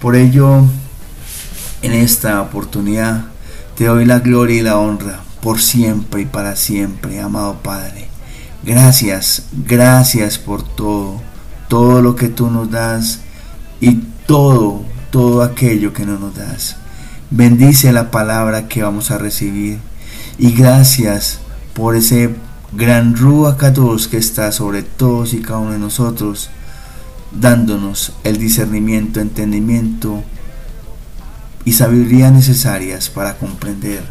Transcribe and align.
Por 0.00 0.16
ello, 0.16 0.64
en 1.82 1.92
esta 1.92 2.40
oportunidad, 2.40 3.26
te 3.76 3.84
doy 3.84 4.06
la 4.06 4.20
gloria 4.20 4.56
y 4.56 4.62
la 4.62 4.78
honra 4.78 5.20
por 5.42 5.60
siempre 5.60 6.22
y 6.22 6.26
para 6.26 6.56
siempre, 6.56 7.20
amado 7.20 7.58
Padre. 7.62 8.08
Gracias, 8.62 9.44
gracias 9.52 10.38
por 10.38 10.62
todo, 10.62 11.20
todo 11.68 12.02
lo 12.02 12.14
que 12.14 12.28
tú 12.28 12.50
nos 12.50 12.70
das 12.70 13.20
y 13.80 13.94
todo, 14.26 14.84
todo 15.10 15.42
aquello 15.42 15.92
que 15.92 16.04
no 16.04 16.18
nos 16.18 16.34
das. 16.34 16.76
Bendice 17.30 17.92
la 17.92 18.10
palabra 18.10 18.68
que 18.68 18.82
vamos 18.82 19.10
a 19.10 19.18
recibir 19.18 19.78
y 20.38 20.52
gracias 20.52 21.40
por 21.74 21.94
ese 21.94 22.34
gran 22.72 23.14
todos 23.16 24.08
que 24.08 24.16
está 24.16 24.52
sobre 24.52 24.82
todos 24.82 25.32
y 25.34 25.40
cada 25.40 25.58
uno 25.58 25.72
de 25.72 25.78
nosotros, 25.78 26.50
dándonos 27.32 28.12
el 28.24 28.38
discernimiento, 28.38 29.20
entendimiento 29.20 30.22
y 31.64 31.72
sabiduría 31.72 32.30
necesarias 32.30 33.08
para 33.10 33.36
comprender 33.38 34.02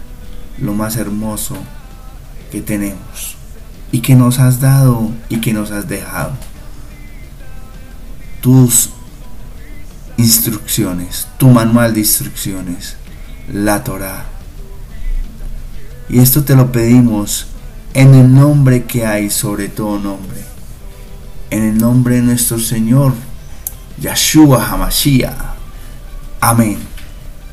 lo 0.60 0.74
más 0.74 0.96
hermoso 0.96 1.58
que 2.52 2.62
tenemos 2.62 3.36
y 3.92 4.02
que 4.02 4.16
nos 4.16 4.40
has 4.40 4.60
dado 4.60 5.12
y 5.30 5.42
que 5.42 5.54
nos 5.54 5.72
has 5.72 5.88
dejado. 5.88 6.34
Tus 8.42 8.92
instrucciones, 10.18 11.28
tu 11.38 11.50
manual 11.50 11.94
de 11.94 12.02
instrucciones, 12.02 12.96
la 13.52 13.84
Torah. 13.84 14.26
Y 16.10 16.20
esto 16.20 16.44
te 16.44 16.56
lo 16.56 16.72
pedimos 16.72 17.48
en 17.94 18.14
el 18.14 18.34
nombre 18.34 18.84
que 18.84 19.06
hay 19.06 19.30
sobre 19.30 19.68
todo 19.68 20.00
nombre, 20.00 20.44
en 21.50 21.64
el 21.64 21.78
nombre 21.78 22.16
de 22.16 22.22
nuestro 22.22 22.60
Señor, 22.60 23.14
Yahshua 24.00 24.66
Hamashiach. 24.66 25.36
Amén, 26.42 26.80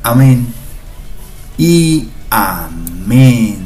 amén 0.02 0.46
y 1.58 2.08
amén. 2.30 3.65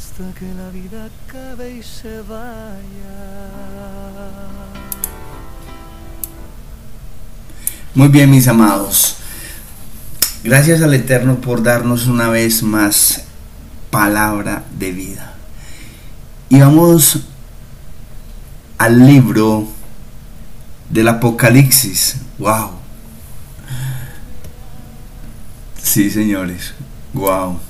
hasta 0.00 0.32
que 0.38 0.46
la 0.54 0.70
vida 0.70 1.08
acabe 1.26 1.76
y 1.76 1.82
se 1.82 2.22
vaya. 2.22 2.78
Muy 7.94 8.08
bien, 8.08 8.30
mis 8.30 8.48
amados. 8.48 9.16
Gracias 10.42 10.80
al 10.80 10.94
Eterno 10.94 11.36
por 11.36 11.62
darnos 11.62 12.06
una 12.06 12.30
vez 12.30 12.62
más 12.62 13.24
palabra 13.90 14.64
de 14.78 14.92
vida. 14.92 15.34
Y 16.48 16.60
vamos 16.60 17.20
al 18.78 19.06
libro 19.06 19.68
del 20.88 21.08
Apocalipsis. 21.08 22.16
¡Wow! 22.38 22.70
Sí, 25.82 26.10
señores. 26.10 26.72
Wow. 27.12 27.69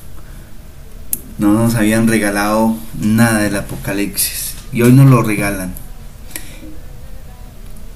No 1.41 1.55
nos 1.55 1.75
habían 1.75 2.07
regalado 2.07 2.77
nada 3.01 3.39
del 3.39 3.57
Apocalipsis. 3.57 4.57
Y 4.75 4.83
hoy 4.83 4.93
nos 4.93 5.09
lo 5.09 5.23
regalan. 5.23 5.73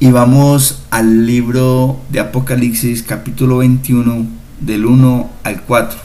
Y 0.01 0.11
vamos 0.11 0.83
al 0.91 1.27
libro 1.27 2.01
de 2.09 2.21
Apocalipsis 2.21 3.03
capítulo 3.03 3.59
21 3.59 4.27
del 4.61 4.87
1 4.87 5.31
al 5.43 5.61
4. 5.61 5.99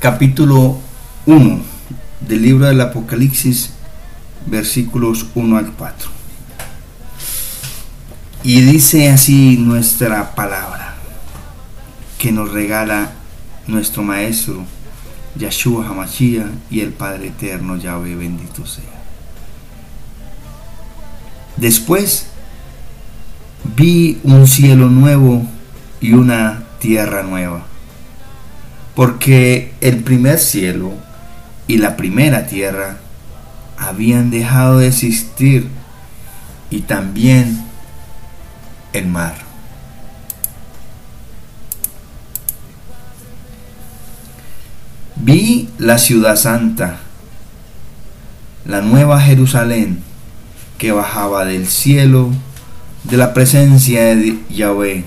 Capítulo 0.00 0.80
1 1.26 1.62
del 2.26 2.42
libro 2.42 2.66
del 2.66 2.80
Apocalipsis 2.80 3.70
versículos 4.46 5.26
1 5.36 5.56
al 5.56 5.72
4. 5.72 6.17
Y 8.44 8.60
dice 8.60 9.10
así 9.10 9.56
nuestra 9.58 10.34
palabra 10.34 10.94
que 12.18 12.30
nos 12.30 12.52
regala 12.52 13.10
nuestro 13.66 14.02
Maestro 14.02 14.64
Yahshua 15.36 15.86
Hamashiach 15.88 16.46
y 16.70 16.80
el 16.80 16.92
Padre 16.92 17.28
Eterno 17.28 17.76
Yahweh 17.76 18.14
bendito 18.14 18.64
sea. 18.64 18.84
Después 21.56 22.26
vi 23.76 24.20
un 24.22 24.46
cielo 24.46 24.88
nuevo 24.88 25.44
y 26.00 26.12
una 26.12 26.62
tierra 26.78 27.24
nueva, 27.24 27.66
porque 28.94 29.74
el 29.80 29.98
primer 29.98 30.38
cielo 30.38 30.92
y 31.66 31.78
la 31.78 31.96
primera 31.96 32.46
tierra 32.46 32.98
habían 33.76 34.30
dejado 34.30 34.78
de 34.78 34.88
existir 34.88 35.68
y 36.70 36.82
también 36.82 37.67
el 38.92 39.06
mar. 39.06 39.34
Vi 45.16 45.68
la 45.78 45.98
ciudad 45.98 46.36
santa, 46.36 46.98
la 48.64 48.80
nueva 48.80 49.20
Jerusalén, 49.20 50.02
que 50.78 50.92
bajaba 50.92 51.44
del 51.44 51.66
cielo 51.66 52.30
de 53.04 53.16
la 53.16 53.34
presencia 53.34 54.14
de 54.14 54.38
Yahweh. 54.48 55.04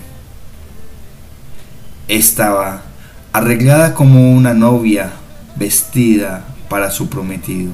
Estaba 2.08 2.82
arreglada 3.32 3.94
como 3.94 4.34
una 4.34 4.54
novia 4.54 5.12
vestida 5.56 6.46
para 6.70 6.92
su 6.92 7.08
prometido. 7.08 7.72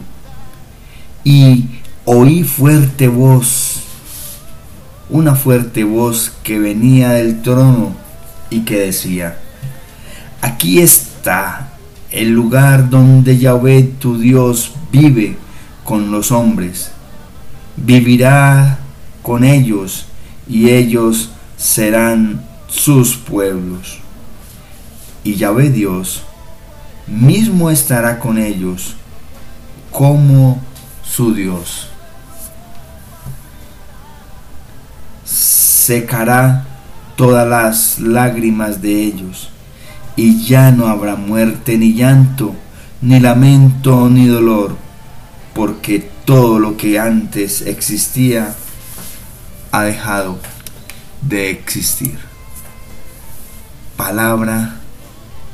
Y 1.23 1.65
oí 2.05 2.43
fuerte 2.43 3.07
voz 3.07 3.86
una 5.09 5.35
fuerte 5.35 5.83
voz 5.83 6.33
que 6.43 6.59
venía 6.59 7.11
del 7.11 7.41
trono 7.41 7.93
y 8.49 8.61
que 8.61 8.79
decía, 8.79 9.37
aquí 10.41 10.79
está 10.79 11.69
el 12.11 12.31
lugar 12.31 12.89
donde 12.89 13.37
Yahvé 13.37 13.83
tu 13.83 14.17
Dios 14.17 14.73
vive 14.91 15.37
con 15.83 16.11
los 16.11 16.31
hombres. 16.31 16.91
Vivirá 17.75 18.79
con 19.21 19.43
ellos 19.43 20.07
y 20.49 20.69
ellos 20.69 21.31
serán 21.57 22.43
sus 22.67 23.15
pueblos. 23.15 23.99
Y 25.23 25.35
Yahvé 25.35 25.69
Dios 25.69 26.23
mismo 27.07 27.69
estará 27.69 28.19
con 28.19 28.37
ellos 28.37 28.95
como 29.91 30.61
su 31.03 31.33
Dios. 31.33 31.89
Secará 35.37 36.65
todas 37.15 37.47
las 37.47 37.99
lágrimas 37.99 38.81
de 38.81 39.03
ellos, 39.03 39.49
y 40.15 40.43
ya 40.45 40.71
no 40.71 40.87
habrá 40.87 41.15
muerte, 41.15 41.77
ni 41.77 41.93
llanto, 41.93 42.55
ni 43.01 43.19
lamento, 43.19 44.09
ni 44.09 44.27
dolor, 44.27 44.75
porque 45.53 46.09
todo 46.25 46.59
lo 46.59 46.77
que 46.77 46.99
antes 46.99 47.61
existía 47.61 48.55
ha 49.71 49.83
dejado 49.83 50.39
de 51.21 51.51
existir. 51.51 52.17
Palabra 53.95 54.75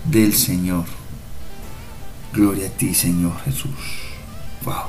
del 0.06 0.34
Señor. 0.34 0.86
Gloria 2.34 2.68
a 2.68 2.72
ti, 2.72 2.94
Señor 2.94 3.34
Jesús. 3.46 3.70
Wow. 4.66 4.86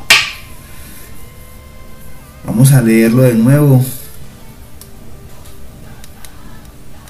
Vamos 2.46 2.72
a 2.72 2.80
leerlo 2.80 3.22
de 3.22 3.34
nuevo. 3.34 3.84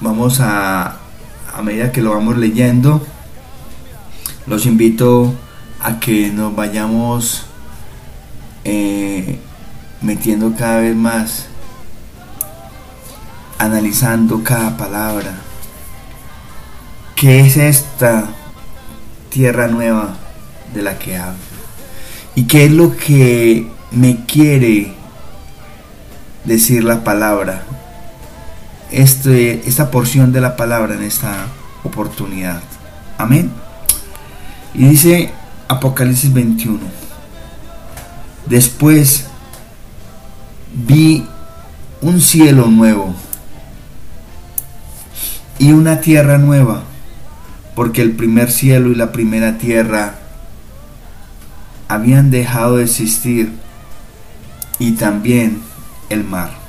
Vamos 0.01 0.41
a, 0.41 0.97
a 1.53 1.61
medida 1.61 1.91
que 1.91 2.01
lo 2.01 2.11
vamos 2.11 2.37
leyendo, 2.37 3.05
los 4.45 4.65
invito 4.65 5.33
a 5.79 5.99
que 5.99 6.31
nos 6.31 6.55
vayamos 6.55 7.45
eh, 8.65 9.39
metiendo 10.01 10.53
cada 10.55 10.79
vez 10.79 10.95
más, 10.95 11.45
analizando 13.57 14.43
cada 14.43 14.75
palabra. 14.75 15.37
¿Qué 17.15 17.39
es 17.39 17.55
esta 17.55 18.25
tierra 19.29 19.67
nueva 19.67 20.15
de 20.73 20.81
la 20.81 20.99
que 20.99 21.17
hablo? 21.17 21.39
¿Y 22.35 22.47
qué 22.47 22.65
es 22.65 22.71
lo 22.71 22.97
que 22.97 23.71
me 23.91 24.25
quiere 24.25 24.93
decir 26.43 26.83
la 26.83 27.03
palabra? 27.03 27.63
Este, 28.91 29.67
esta 29.67 29.91
porción 29.91 30.31
de 30.31 30.41
la 30.41 30.55
palabra 30.55 30.95
en 30.95 31.03
esta 31.03 31.47
oportunidad. 31.83 32.61
Amén. 33.17 33.51
Y 34.73 34.87
dice 34.89 35.31
Apocalipsis 35.67 36.33
21. 36.33 36.79
Después 38.45 39.25
vi 40.73 41.25
un 42.01 42.21
cielo 42.21 42.67
nuevo 42.67 43.15
y 45.57 45.71
una 45.71 46.01
tierra 46.01 46.37
nueva, 46.37 46.83
porque 47.75 48.01
el 48.01 48.11
primer 48.11 48.51
cielo 48.51 48.91
y 48.91 48.95
la 48.95 49.11
primera 49.11 49.57
tierra 49.57 50.15
habían 51.87 52.29
dejado 52.31 52.77
de 52.77 52.83
existir 52.83 53.53
y 54.79 54.93
también 54.93 55.61
el 56.09 56.23
mar. 56.23 56.64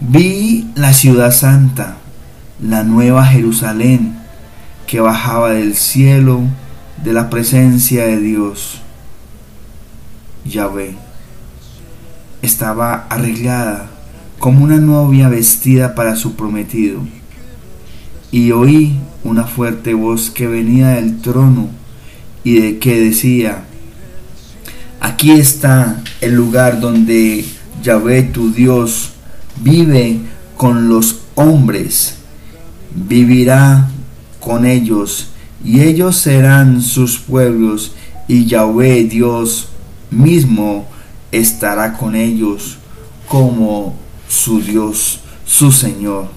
Vi 0.00 0.70
la 0.76 0.92
ciudad 0.92 1.32
santa, 1.32 1.96
la 2.62 2.84
nueva 2.84 3.26
Jerusalén, 3.26 4.16
que 4.86 5.00
bajaba 5.00 5.50
del 5.50 5.74
cielo 5.74 6.42
de 7.02 7.12
la 7.12 7.28
presencia 7.28 8.04
de 8.04 8.20
Dios. 8.20 8.80
Yahvé 10.44 10.94
estaba 12.42 13.06
arreglada 13.10 13.90
como 14.38 14.64
una 14.64 14.76
novia 14.76 15.28
vestida 15.28 15.96
para 15.96 16.14
su 16.14 16.36
prometido. 16.36 17.00
Y 18.30 18.52
oí 18.52 19.00
una 19.24 19.44
fuerte 19.44 19.94
voz 19.94 20.30
que 20.30 20.46
venía 20.46 20.90
del 20.90 21.20
trono 21.20 21.70
y 22.44 22.60
de 22.60 22.78
que 22.78 23.00
decía, 23.00 23.64
aquí 25.00 25.32
está 25.32 26.00
el 26.20 26.34
lugar 26.34 26.78
donde 26.78 27.44
Yahvé 27.82 28.22
tu 28.22 28.52
Dios 28.52 29.14
vive 29.62 30.20
con 30.56 30.88
los 30.88 31.20
hombres, 31.34 32.18
vivirá 32.94 33.88
con 34.40 34.66
ellos, 34.66 35.28
y 35.64 35.80
ellos 35.80 36.16
serán 36.16 36.82
sus 36.82 37.18
pueblos, 37.18 37.92
y 38.26 38.46
Yahvé 38.46 39.04
Dios 39.04 39.68
mismo 40.10 40.86
estará 41.32 41.94
con 41.94 42.14
ellos 42.14 42.78
como 43.28 43.94
su 44.28 44.60
Dios, 44.60 45.20
su 45.44 45.72
Señor, 45.72 46.28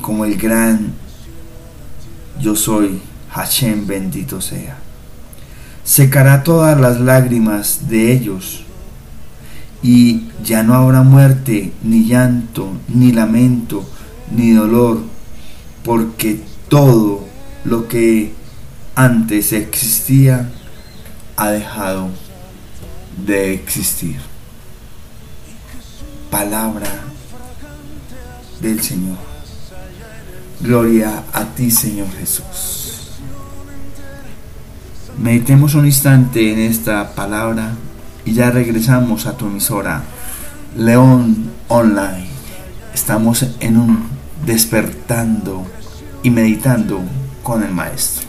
como 0.00 0.24
el 0.24 0.36
gran 0.36 0.94
yo 2.40 2.54
soy, 2.54 3.00
Hashem 3.30 3.86
bendito 3.86 4.40
sea. 4.40 4.78
Secará 5.84 6.42
todas 6.42 6.78
las 6.78 7.00
lágrimas 7.00 7.88
de 7.88 8.12
ellos, 8.12 8.64
y 9.82 10.28
ya 10.42 10.62
no 10.62 10.74
habrá 10.74 11.02
muerte, 11.02 11.72
ni 11.82 12.06
llanto, 12.06 12.72
ni 12.88 13.12
lamento, 13.12 13.88
ni 14.30 14.52
dolor, 14.52 15.00
porque 15.84 16.40
todo 16.68 17.24
lo 17.64 17.88
que 17.88 18.32
antes 18.94 19.52
existía 19.52 20.50
ha 21.36 21.50
dejado 21.50 22.08
de 23.24 23.54
existir. 23.54 24.16
Palabra 26.30 26.88
del 28.60 28.82
Señor. 28.82 29.16
Gloria 30.60 31.22
a 31.32 31.44
ti, 31.44 31.70
Señor 31.70 32.08
Jesús. 32.18 33.12
Meditemos 35.18 35.74
un 35.74 35.86
instante 35.86 36.52
en 36.52 36.58
esta 36.58 37.14
palabra 37.14 37.74
y 38.26 38.34
ya 38.34 38.50
regresamos 38.50 39.26
a 39.26 39.36
tu 39.36 39.46
emisora 39.46 40.02
León 40.76 41.50
Online. 41.68 42.26
Estamos 42.92 43.46
en 43.60 43.78
un 43.78 44.08
despertando 44.44 45.64
y 46.22 46.30
meditando 46.30 47.00
con 47.42 47.62
el 47.62 47.72
Maestro. 47.72 48.26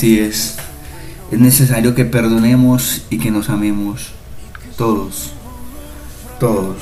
Así 0.00 0.18
es, 0.18 0.54
es 1.30 1.38
necesario 1.38 1.94
que 1.94 2.06
perdonemos 2.06 3.02
y 3.10 3.18
que 3.18 3.30
nos 3.30 3.50
amemos 3.50 4.12
todos, 4.78 5.32
todos, 6.38 6.76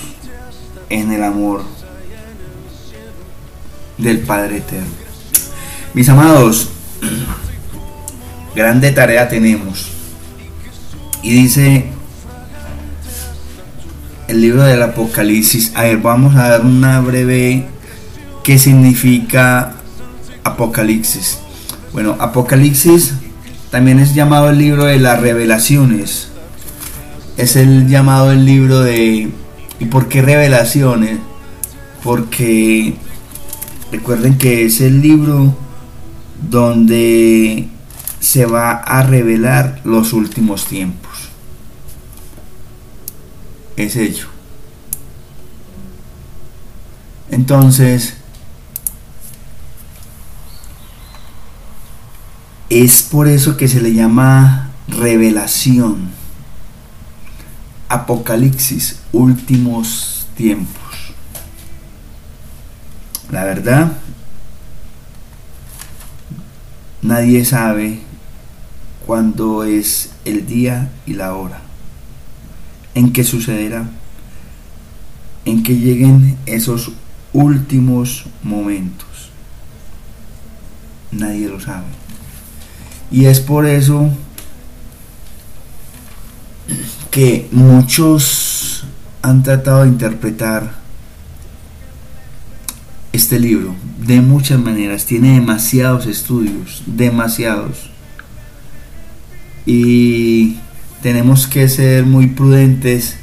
en 0.88 1.10
el 1.10 1.24
amor 1.24 1.64
del 3.96 4.20
Padre 4.20 4.58
Eterno. 4.58 4.86
Mis 5.94 6.08
amados, 6.08 6.68
grande 8.54 8.92
tarea 8.92 9.28
tenemos. 9.28 9.88
Y 11.20 11.32
dice 11.32 11.86
el 14.28 14.40
libro 14.40 14.62
del 14.62 14.80
Apocalipsis, 14.80 15.72
a 15.74 15.82
ver, 15.82 15.98
vamos 15.98 16.36
a 16.36 16.50
dar 16.50 16.60
una 16.60 17.00
breve 17.00 17.66
qué 18.44 18.60
significa 18.60 19.72
Apocalipsis. 20.44 21.40
Bueno, 21.92 22.16
Apocalipsis 22.18 23.14
también 23.70 23.98
es 23.98 24.14
llamado 24.14 24.50
el 24.50 24.58
libro 24.58 24.84
de 24.84 24.98
las 24.98 25.20
revelaciones. 25.20 26.28
Es 27.36 27.56
el 27.56 27.88
llamado 27.88 28.32
el 28.32 28.44
libro 28.44 28.80
de... 28.80 29.30
¿Y 29.80 29.84
por 29.86 30.08
qué 30.08 30.22
revelaciones? 30.22 31.18
Porque 32.02 32.96
Recuerden 33.90 34.36
que 34.36 34.66
es 34.66 34.80
el 34.82 35.00
libro 35.00 35.56
donde 36.50 37.68
se 38.20 38.44
va 38.44 38.72
a 38.72 39.02
revelar 39.02 39.80
los 39.84 40.12
últimos 40.12 40.66
tiempos. 40.66 41.30
Es 43.76 43.96
ello. 43.96 44.26
Entonces, 47.30 48.17
es 52.70 53.02
por 53.02 53.28
eso 53.28 53.56
que 53.56 53.68
se 53.68 53.80
le 53.80 53.94
llama 53.94 54.70
revelación. 54.88 56.10
Apocalipsis, 57.88 59.00
últimos 59.12 60.28
tiempos. 60.36 60.76
La 63.30 63.44
verdad 63.44 63.92
nadie 67.02 67.44
sabe 67.44 68.00
cuándo 69.06 69.64
es 69.64 70.10
el 70.24 70.46
día 70.46 70.90
y 71.06 71.14
la 71.14 71.34
hora, 71.34 71.60
en 72.94 73.12
que 73.12 73.24
sucederá, 73.24 73.88
en 75.44 75.62
que 75.62 75.76
lleguen 75.76 76.36
esos 76.44 76.92
últimos 77.32 78.26
momentos. 78.42 79.30
Nadie 81.10 81.48
lo 81.48 81.60
sabe. 81.60 81.97
Y 83.10 83.26
es 83.26 83.40
por 83.40 83.66
eso 83.66 84.10
que 87.10 87.48
muchos 87.52 88.84
han 89.22 89.42
tratado 89.42 89.82
de 89.82 89.88
interpretar 89.88 90.78
este 93.12 93.40
libro 93.40 93.74
de 93.98 94.20
muchas 94.20 94.60
maneras. 94.60 95.04
Tiene 95.04 95.34
demasiados 95.34 96.06
estudios, 96.06 96.82
demasiados. 96.86 97.90
Y 99.66 100.56
tenemos 101.02 101.46
que 101.46 101.68
ser 101.68 102.04
muy 102.04 102.28
prudentes 102.28 103.16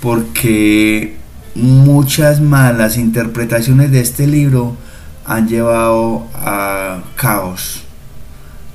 porque 0.00 1.16
muchas 1.54 2.40
malas 2.40 2.96
interpretaciones 2.96 3.90
de 3.90 4.00
este 4.00 4.26
libro 4.26 4.76
han 5.24 5.48
llevado 5.48 6.26
a 6.34 7.02
caos, 7.16 7.84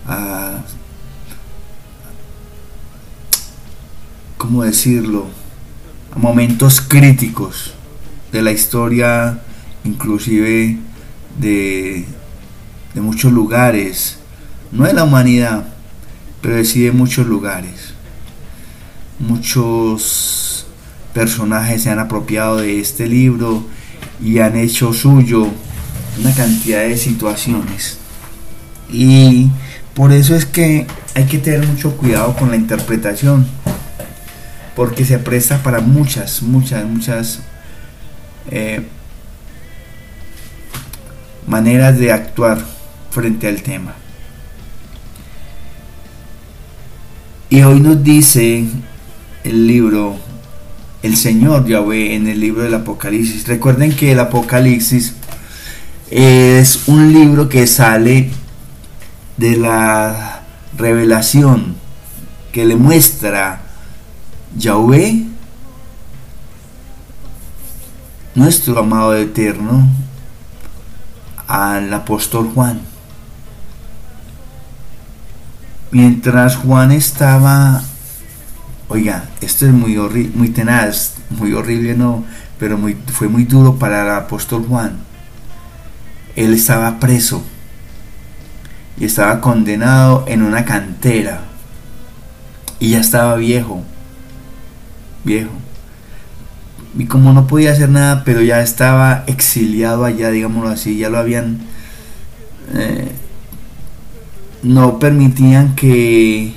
a 0.07 0.63
¿cómo 4.37 4.63
decirlo? 4.63 5.25
A 6.15 6.19
momentos 6.19 6.79
críticos 6.79 7.73
de 8.31 8.41
la 8.41 8.51
historia, 8.51 9.41
inclusive 9.83 10.77
de, 11.39 12.05
de 12.93 13.01
muchos 13.01 13.31
lugares, 13.31 14.17
no 14.71 14.85
de 14.85 14.93
la 14.93 15.03
humanidad, 15.03 15.67
pero 16.41 16.63
sí 16.63 16.83
de 16.83 16.91
muchos 16.91 17.27
lugares. 17.27 17.93
Muchos 19.19 20.67
personajes 21.13 21.83
se 21.83 21.89
han 21.89 21.99
apropiado 21.99 22.57
de 22.57 22.79
este 22.79 23.07
libro 23.07 23.65
y 24.23 24.39
han 24.39 24.55
hecho 24.55 24.93
suyo 24.93 25.47
una 26.19 26.33
cantidad 26.33 26.81
de 26.81 26.97
situaciones. 26.97 27.97
Y 28.91 29.49
por 29.97 30.13
eso 30.13 30.35
es 30.35 30.45
que 30.45 30.85
hay 31.15 31.23
que 31.25 31.39
tener 31.39 31.65
mucho 31.65 31.97
cuidado 31.97 32.35
con 32.35 32.51
la 32.51 32.55
interpretación 32.55 33.47
porque 34.75 35.03
se 35.05 35.17
presta 35.17 35.63
para 35.63 35.79
muchas, 35.79 36.43
muchas, 36.43 36.85
muchas 36.85 37.39
eh, 38.51 38.85
maneras 41.47 41.97
de 41.97 42.11
actuar 42.11 42.59
frente 43.09 43.47
al 43.47 43.63
tema. 43.63 43.95
Y 47.49 47.63
hoy 47.63 47.79
nos 47.79 48.03
dice 48.03 48.65
el 49.43 49.65
libro, 49.65 50.15
el 51.01 51.17
Señor 51.17 51.65
Yahweh 51.65 52.13
en 52.13 52.27
el 52.27 52.39
libro 52.39 52.61
del 52.61 52.75
Apocalipsis. 52.75 53.47
Recuerden 53.47 53.95
que 53.95 54.11
el 54.11 54.19
Apocalipsis 54.19 55.15
es 56.11 56.87
un 56.87 57.11
libro 57.11 57.49
que 57.49 57.65
sale 57.65 58.29
de 59.37 59.55
la 59.55 60.41
revelación 60.77 61.75
que 62.51 62.65
le 62.65 62.75
muestra 62.75 63.61
Yahweh, 64.57 65.25
nuestro 68.35 68.79
amado 68.79 69.15
eterno, 69.15 69.87
al 71.47 71.93
apóstol 71.93 72.51
Juan. 72.53 72.81
Mientras 75.91 76.57
Juan 76.57 76.91
estaba, 76.91 77.81
oiga, 78.89 79.29
esto 79.41 79.65
es 79.65 79.71
muy, 79.71 79.95
muy 80.35 80.49
tenaz, 80.49 81.13
muy 81.29 81.53
horrible, 81.53 81.95
no, 81.95 82.25
pero 82.59 82.77
muy, 82.77 82.97
fue 83.13 83.27
muy 83.27 83.45
duro 83.45 83.75
para 83.75 84.03
el 84.03 84.11
apóstol 84.11 84.65
Juan. 84.67 84.97
Él 86.35 86.53
estaba 86.53 86.99
preso 86.99 87.43
y 88.99 89.05
estaba 89.05 89.41
condenado 89.41 90.25
en 90.27 90.41
una 90.41 90.65
cantera 90.65 91.41
y 92.79 92.91
ya 92.91 92.99
estaba 92.99 93.35
viejo 93.35 93.83
viejo. 95.27 95.51
Y 96.97 97.05
como 97.05 97.33
no 97.33 97.45
podía 97.45 97.73
hacer 97.73 97.89
nada, 97.89 98.23
pero 98.23 98.41
ya 98.41 98.61
estaba 98.61 99.23
exiliado 99.27 100.05
allá, 100.05 100.31
digámoslo 100.31 100.69
así, 100.69 100.97
ya 100.97 101.09
lo 101.09 101.19
habían... 101.19 101.59
Eh, 102.73 103.11
no 104.63 104.97
permitían 104.97 105.75
que, 105.75 106.53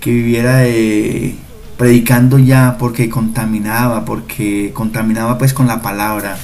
que 0.00 0.10
viviera 0.10 0.64
predicando 1.78 2.38
ya 2.38 2.76
porque 2.78 3.08
contaminaba, 3.08 4.04
porque 4.04 4.72
contaminaba 4.74 5.38
pues 5.38 5.54
con 5.54 5.68
la 5.68 5.80
palabra, 5.80 6.36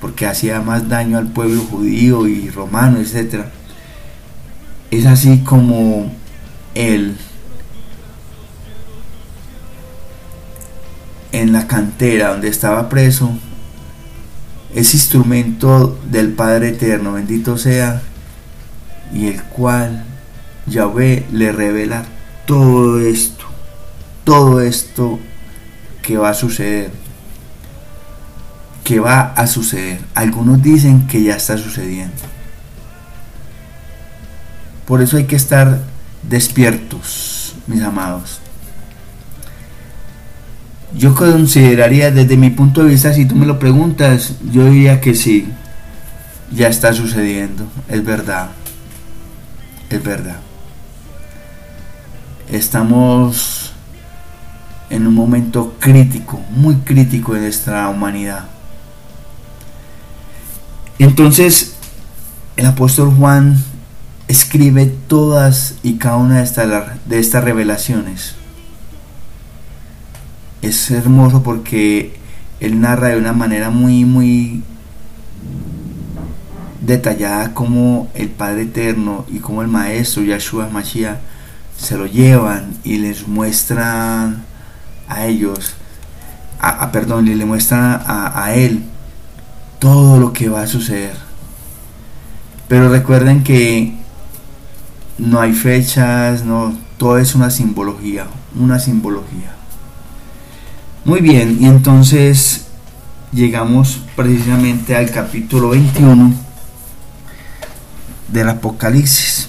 porque 0.00 0.26
hacía 0.26 0.60
más 0.60 0.88
daño 0.88 1.16
al 1.16 1.28
pueblo 1.28 1.62
judío 1.62 2.26
y 2.26 2.50
romano, 2.50 2.98
etc. 2.98 3.44
Es 4.92 5.06
así 5.06 5.38
como 5.38 6.12
él 6.74 7.16
en 11.32 11.52
la 11.54 11.66
cantera 11.66 12.28
donde 12.28 12.48
estaba 12.48 12.90
preso, 12.90 13.30
ese 14.74 14.98
instrumento 14.98 15.98
del 16.10 16.32
Padre 16.32 16.68
Eterno, 16.68 17.14
bendito 17.14 17.56
sea, 17.56 18.02
y 19.14 19.28
el 19.28 19.42
cual 19.44 20.04
Yahvé 20.66 21.24
le 21.32 21.52
revela 21.52 22.04
todo 22.44 23.00
esto, 23.00 23.46
todo 24.24 24.60
esto 24.60 25.18
que 26.02 26.18
va 26.18 26.28
a 26.28 26.34
suceder, 26.34 26.90
que 28.84 29.00
va 29.00 29.32
a 29.32 29.46
suceder. 29.46 30.00
Algunos 30.14 30.62
dicen 30.62 31.06
que 31.06 31.22
ya 31.22 31.36
está 31.36 31.56
sucediendo. 31.56 32.31
Por 34.92 35.00
eso 35.00 35.16
hay 35.16 35.24
que 35.24 35.36
estar 35.36 35.80
despiertos, 36.22 37.54
mis 37.66 37.80
amados. 37.80 38.40
Yo 40.94 41.14
consideraría 41.14 42.10
desde 42.10 42.36
mi 42.36 42.50
punto 42.50 42.84
de 42.84 42.90
vista, 42.90 43.14
si 43.14 43.24
tú 43.24 43.34
me 43.34 43.46
lo 43.46 43.58
preguntas, 43.58 44.34
yo 44.52 44.66
diría 44.66 45.00
que 45.00 45.14
sí, 45.14 45.48
ya 46.50 46.68
está 46.68 46.92
sucediendo, 46.92 47.66
es 47.88 48.04
verdad, 48.04 48.50
es 49.88 50.04
verdad. 50.04 50.40
Estamos 52.50 53.72
en 54.90 55.06
un 55.06 55.14
momento 55.14 55.74
crítico, 55.80 56.38
muy 56.50 56.74
crítico 56.74 57.32
de 57.32 57.40
nuestra 57.40 57.88
humanidad. 57.88 58.44
Entonces, 60.98 61.76
el 62.58 62.66
apóstol 62.66 63.10
Juan 63.16 63.71
escribe 64.32 64.86
todas 64.86 65.74
y 65.82 65.96
cada 65.98 66.16
una 66.16 66.38
de 66.38 67.18
estas, 67.18 67.44
revelaciones 67.44 68.34
es 70.62 70.90
hermoso 70.90 71.42
porque 71.42 72.16
él 72.58 72.80
narra 72.80 73.08
de 73.08 73.18
una 73.18 73.34
manera 73.34 73.68
muy, 73.68 74.06
muy 74.06 74.62
detallada 76.80 77.52
como 77.52 78.10
el 78.14 78.30
Padre 78.30 78.62
Eterno 78.62 79.26
y 79.28 79.40
como 79.40 79.60
el 79.60 79.68
Maestro 79.68 80.22
Yahshua 80.22 80.70
Mashiach 80.70 81.18
se 81.76 81.98
lo 81.98 82.06
llevan 82.06 82.72
y 82.84 82.96
les 82.96 83.28
muestran 83.28 84.44
a 85.08 85.26
ellos, 85.26 85.74
a, 86.58 86.90
perdón, 86.90 87.28
y 87.28 87.34
le 87.34 87.44
muestran 87.44 88.00
a 88.06 88.54
él 88.54 88.82
todo 89.78 90.18
lo 90.18 90.32
que 90.32 90.48
va 90.48 90.62
a 90.62 90.66
suceder. 90.66 91.16
Pero 92.66 92.88
recuerden 92.88 93.44
que 93.44 94.00
no 95.18 95.40
hay 95.40 95.52
fechas, 95.52 96.44
no, 96.44 96.76
todo 96.96 97.18
es 97.18 97.34
una 97.34 97.50
simbología, 97.50 98.26
una 98.58 98.78
simbología. 98.78 99.54
Muy 101.04 101.20
bien, 101.20 101.58
y 101.60 101.66
entonces 101.66 102.66
llegamos 103.32 104.00
precisamente 104.14 104.94
al 104.94 105.10
capítulo 105.10 105.70
21 105.70 106.32
del 108.28 108.48
Apocalipsis. 108.48 109.48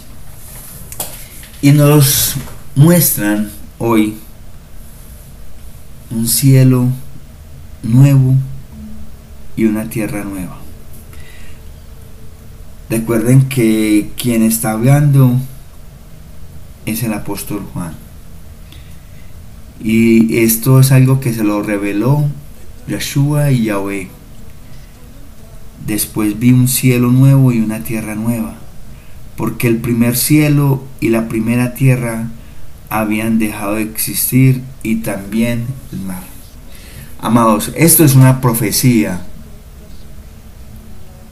Y 1.62 1.72
nos 1.72 2.36
muestran 2.75 3.50
hoy 3.77 4.17
un 6.12 6.27
cielo 6.27 6.88
nuevo 7.82 8.36
y 9.55 9.65
una 9.65 9.89
tierra 9.89 10.24
nueva. 10.24 10.58
Recuerden 12.89 13.48
que 13.48 14.12
quien 14.17 14.43
está 14.43 14.72
hablando 14.72 15.39
es 16.85 17.03
el 17.03 17.13
apóstol 17.13 17.65
Juan. 17.73 17.93
Y 19.83 20.37
esto 20.37 20.79
es 20.79 20.91
algo 20.91 21.19
que 21.19 21.33
se 21.33 21.43
lo 21.43 21.61
reveló 21.61 22.25
Yeshua 22.87 23.51
y 23.51 23.65
Yahweh. 23.65 24.09
Después 25.85 26.39
vi 26.39 26.51
un 26.51 26.67
cielo 26.67 27.11
nuevo 27.11 27.51
y 27.51 27.59
una 27.59 27.83
tierra 27.83 28.15
nueva, 28.15 28.55
porque 29.35 29.67
el 29.67 29.77
primer 29.77 30.15
cielo 30.15 30.83
y 31.01 31.09
la 31.09 31.27
primera 31.27 31.73
tierra 31.73 32.29
habían 32.89 33.39
dejado 33.39 33.75
de 33.75 33.81
existir 33.81 34.61
y 34.83 34.97
también 34.97 35.65
el 35.91 35.99
mar. 35.99 36.23
Amados, 37.19 37.71
esto 37.75 38.05
es 38.05 38.15
una 38.15 38.39
profecía, 38.39 39.21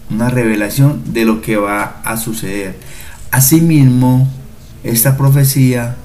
una 0.10 0.30
revelación 0.30 1.14
de 1.14 1.26
lo 1.26 1.42
que 1.42 1.58
va 1.58 2.02
a 2.04 2.18
suceder. 2.18 2.78
Asimismo, 3.30 4.28
esta 4.84 5.18
profecía 5.18 5.96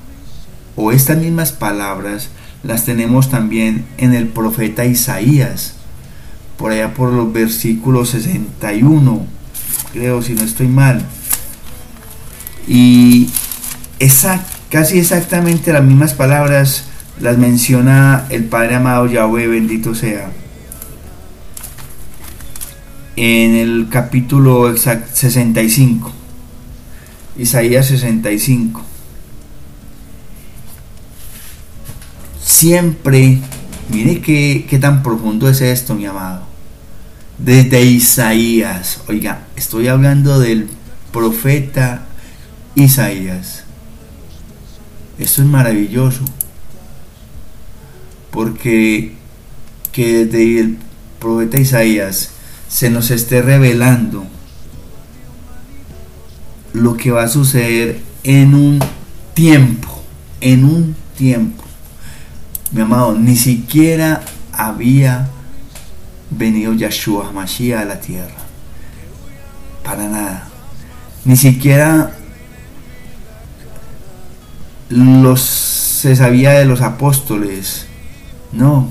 o 0.76 0.92
estas 0.92 1.18
mismas 1.18 1.52
palabras 1.52 2.30
las 2.62 2.84
tenemos 2.84 3.30
también 3.30 3.84
en 3.96 4.14
el 4.14 4.28
profeta 4.28 4.84
Isaías, 4.84 5.74
por 6.56 6.72
allá 6.72 6.94
por 6.94 7.12
los 7.12 7.32
versículos 7.32 8.10
61, 8.10 9.26
creo 9.92 10.22
si 10.22 10.34
no 10.34 10.42
estoy 10.42 10.68
mal. 10.68 11.02
Y 12.66 13.30
esa, 13.98 14.44
casi 14.70 14.98
exactamente 14.98 15.72
las 15.72 15.84
mismas 15.84 16.14
palabras 16.14 16.84
las 17.20 17.38
menciona 17.38 18.26
el 18.30 18.44
Padre 18.44 18.76
amado 18.76 19.06
Yahweh, 19.06 19.46
bendito 19.46 19.94
sea. 19.94 20.30
En 23.16 23.54
el 23.54 23.88
capítulo 23.90 24.76
65. 24.76 26.15
Isaías 27.38 27.86
65. 27.86 28.82
Siempre, 32.42 33.38
mire 33.90 34.20
qué, 34.20 34.66
qué 34.68 34.78
tan 34.78 35.02
profundo 35.02 35.48
es 35.48 35.60
esto, 35.60 35.94
mi 35.94 36.06
amado. 36.06 36.42
Desde 37.38 37.82
Isaías, 37.82 39.00
oiga, 39.08 39.46
estoy 39.56 39.88
hablando 39.88 40.40
del 40.40 40.68
profeta 41.12 42.06
Isaías. 42.74 43.64
Esto 45.18 45.42
es 45.42 45.48
maravilloso. 45.48 46.24
Porque 48.30 49.14
que 49.92 50.24
desde 50.24 50.60
el 50.60 50.78
profeta 51.18 51.58
Isaías 51.58 52.30
se 52.68 52.90
nos 52.90 53.10
esté 53.10 53.42
revelando 53.42 54.26
lo 56.76 56.94
que 56.96 57.10
va 57.10 57.22
a 57.22 57.28
suceder 57.28 58.00
en 58.22 58.54
un 58.54 58.78
tiempo, 59.32 59.88
en 60.42 60.64
un 60.64 60.94
tiempo. 61.16 61.64
Mi 62.70 62.82
amado, 62.82 63.14
ni 63.14 63.34
siquiera 63.34 64.20
había 64.52 65.28
venido 66.30 66.74
Yahshua 66.74 67.32
Mashiach 67.32 67.80
a 67.80 67.84
la 67.86 68.00
tierra. 68.00 68.36
Para 69.82 70.06
nada. 70.06 70.48
Ni 71.24 71.36
siquiera 71.36 72.12
los 74.90 75.40
se 75.40 76.14
sabía 76.14 76.52
de 76.52 76.66
los 76.66 76.82
apóstoles. 76.82 77.86
No. 78.52 78.90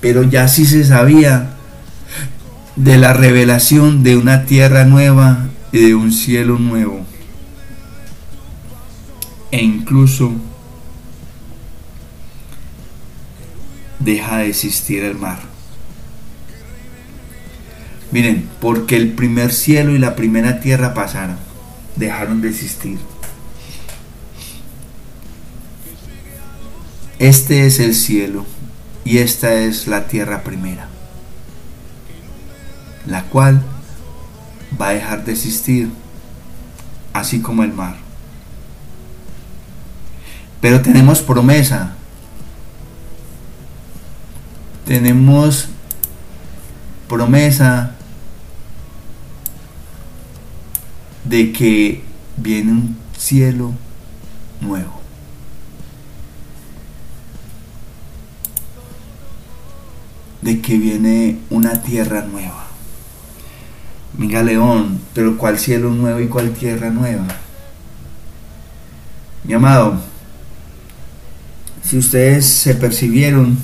Pero 0.00 0.22
ya 0.22 0.48
sí 0.48 0.64
se 0.64 0.84
sabía 0.84 1.50
de 2.76 2.96
la 2.96 3.12
revelación 3.12 4.02
de 4.02 4.16
una 4.16 4.46
tierra 4.46 4.86
nueva 4.86 5.48
y 5.74 5.80
de 5.80 5.94
un 5.96 6.12
cielo 6.12 6.56
nuevo. 6.56 7.04
E 9.50 9.60
incluso 9.60 10.32
deja 13.98 14.38
de 14.38 14.50
existir 14.50 15.02
el 15.02 15.16
mar. 15.16 15.40
Miren, 18.12 18.48
porque 18.60 18.94
el 18.94 19.14
primer 19.14 19.52
cielo 19.52 19.90
y 19.96 19.98
la 19.98 20.14
primera 20.14 20.60
tierra 20.60 20.94
pasaron, 20.94 21.38
dejaron 21.96 22.40
de 22.40 22.50
existir. 22.50 23.00
Este 27.18 27.66
es 27.66 27.80
el 27.80 27.96
cielo 27.96 28.46
y 29.04 29.18
esta 29.18 29.54
es 29.54 29.88
la 29.88 30.06
tierra 30.06 30.44
primera, 30.44 30.86
la 33.06 33.24
cual 33.24 33.73
va 34.80 34.88
a 34.88 34.92
dejar 34.92 35.24
de 35.24 35.32
existir, 35.32 35.90
así 37.12 37.40
como 37.40 37.62
el 37.62 37.72
mar. 37.72 37.96
Pero 40.60 40.80
tenemos 40.80 41.20
promesa, 41.20 41.94
tenemos 44.84 45.68
promesa 47.08 47.92
de 51.24 51.52
que 51.52 52.02
viene 52.36 52.72
un 52.72 52.96
cielo 53.16 53.72
nuevo. 54.60 55.04
de 60.44 60.60
que 60.60 60.76
viene 60.76 61.38
una 61.48 61.82
tierra 61.82 62.20
nueva. 62.20 62.63
Miga 64.16 64.42
León, 64.42 65.00
pero 65.12 65.36
¿cuál 65.36 65.58
cielo 65.58 65.90
nuevo 65.90 66.20
y 66.20 66.28
cuál 66.28 66.52
tierra 66.52 66.90
nueva? 66.90 67.26
Mi 69.42 69.54
amado, 69.54 70.00
si 71.82 71.98
ustedes 71.98 72.46
se 72.46 72.74
percibieron, 72.74 73.58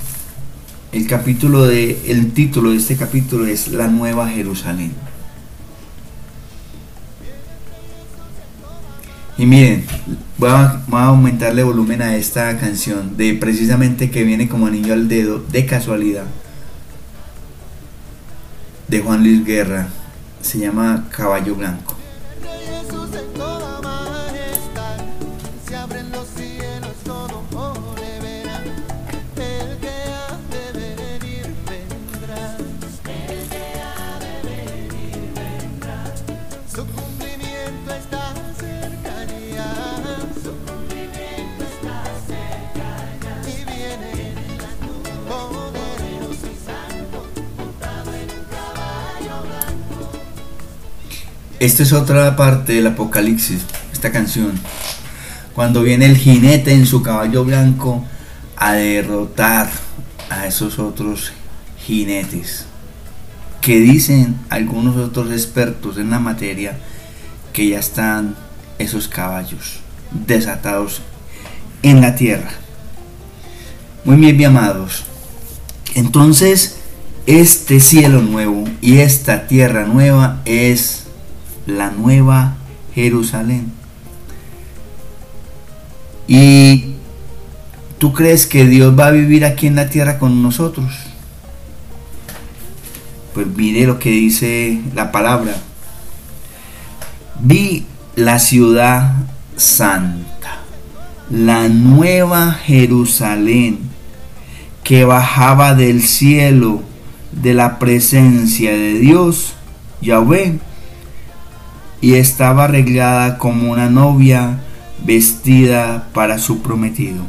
el 0.93 1.07
capítulo 1.07 1.67
de, 1.67 2.01
el 2.09 2.33
título 2.33 2.71
de 2.71 2.77
este 2.79 2.97
capítulo 2.97 3.47
es 3.47 3.69
La 3.69 3.87
Nueva 3.87 4.29
Jerusalén. 4.29 4.93
Y 9.39 9.47
miren, 9.47 9.85
voy 10.37 10.51
a, 10.51 10.83
voy 10.89 11.01
a, 11.01 11.05
aumentarle 11.05 11.63
volumen 11.63 12.03
a 12.03 12.17
esta 12.17 12.59
canción 12.59 13.17
de 13.17 13.35
precisamente 13.35 14.11
que 14.11 14.25
viene 14.25 14.49
como 14.49 14.67
anillo 14.67 14.93
al 14.93 15.09
dedo 15.09 15.39
de 15.39 15.65
casualidad 15.65 16.25
de 18.89 19.01
Juan 19.01 19.23
Luis 19.23 19.45
Guerra. 19.45 19.89
Se 20.41 20.59
llama 20.59 21.07
Caballo 21.11 21.55
Blanco. 21.55 22.00
Esta 51.61 51.83
es 51.83 51.93
otra 51.93 52.37
parte 52.37 52.73
del 52.73 52.87
Apocalipsis, 52.87 53.61
esta 53.93 54.11
canción. 54.11 54.59
Cuando 55.55 55.83
viene 55.83 56.07
el 56.07 56.17
jinete 56.17 56.73
en 56.73 56.87
su 56.87 57.03
caballo 57.03 57.45
blanco 57.45 58.03
a 58.57 58.73
derrotar 58.73 59.69
a 60.31 60.47
esos 60.47 60.79
otros 60.79 61.33
jinetes. 61.85 62.65
Que 63.61 63.79
dicen 63.79 64.39
algunos 64.49 64.97
otros 64.97 65.31
expertos 65.33 65.99
en 65.99 66.09
la 66.09 66.19
materia 66.19 66.79
que 67.53 67.69
ya 67.69 67.79
están 67.79 68.37
esos 68.79 69.07
caballos 69.07 69.81
desatados 70.13 71.03
en 71.83 72.01
la 72.01 72.17
tierra. 72.17 72.53
Muy 74.07 74.17
bien, 74.17 74.39
mi 74.39 74.45
amados. 74.45 75.05
Entonces, 75.95 76.79
este 77.27 77.81
cielo 77.81 78.23
nuevo 78.23 78.65
y 78.81 79.01
esta 79.01 79.47
tierra 79.47 79.85
nueva 79.85 80.41
es 80.47 81.00
la 81.67 81.91
nueva 81.91 82.57
Jerusalén. 82.95 83.73
¿Y 86.27 86.95
tú 87.99 88.13
crees 88.13 88.47
que 88.47 88.67
Dios 88.67 88.99
va 88.99 89.09
a 89.09 89.11
vivir 89.11 89.45
aquí 89.45 89.67
en 89.67 89.77
la 89.77 89.89
tierra 89.89 90.19
con 90.19 90.43
nosotros? 90.43 90.93
Pues 93.35 93.47
mire 93.47 93.87
lo 93.87 93.99
que 93.99 94.11
dice 94.11 94.81
la 94.95 95.13
palabra. 95.13 95.57
Vi 97.41 97.87
la 98.17 98.39
ciudad 98.39 99.15
santa, 99.57 100.61
la 101.31 101.69
nueva 101.69 102.53
Jerusalén, 102.53 103.79
que 104.85 105.05
bajaba 105.05 105.75
del 105.75 106.03
cielo 106.03 106.83
de 107.33 107.55
la 107.55 107.79
presencia 107.79 108.73
de 108.73 108.99
Dios, 108.99 109.55
Yahweh 110.01 110.59
y 112.01 112.15
estaba 112.15 112.65
arreglada 112.65 113.39
como 113.39 113.71
una 113.71 113.91
novia 113.91 114.61
vestida 115.05 116.09
para 116.13 116.39
su 116.39 116.63
prometido. 116.63 117.25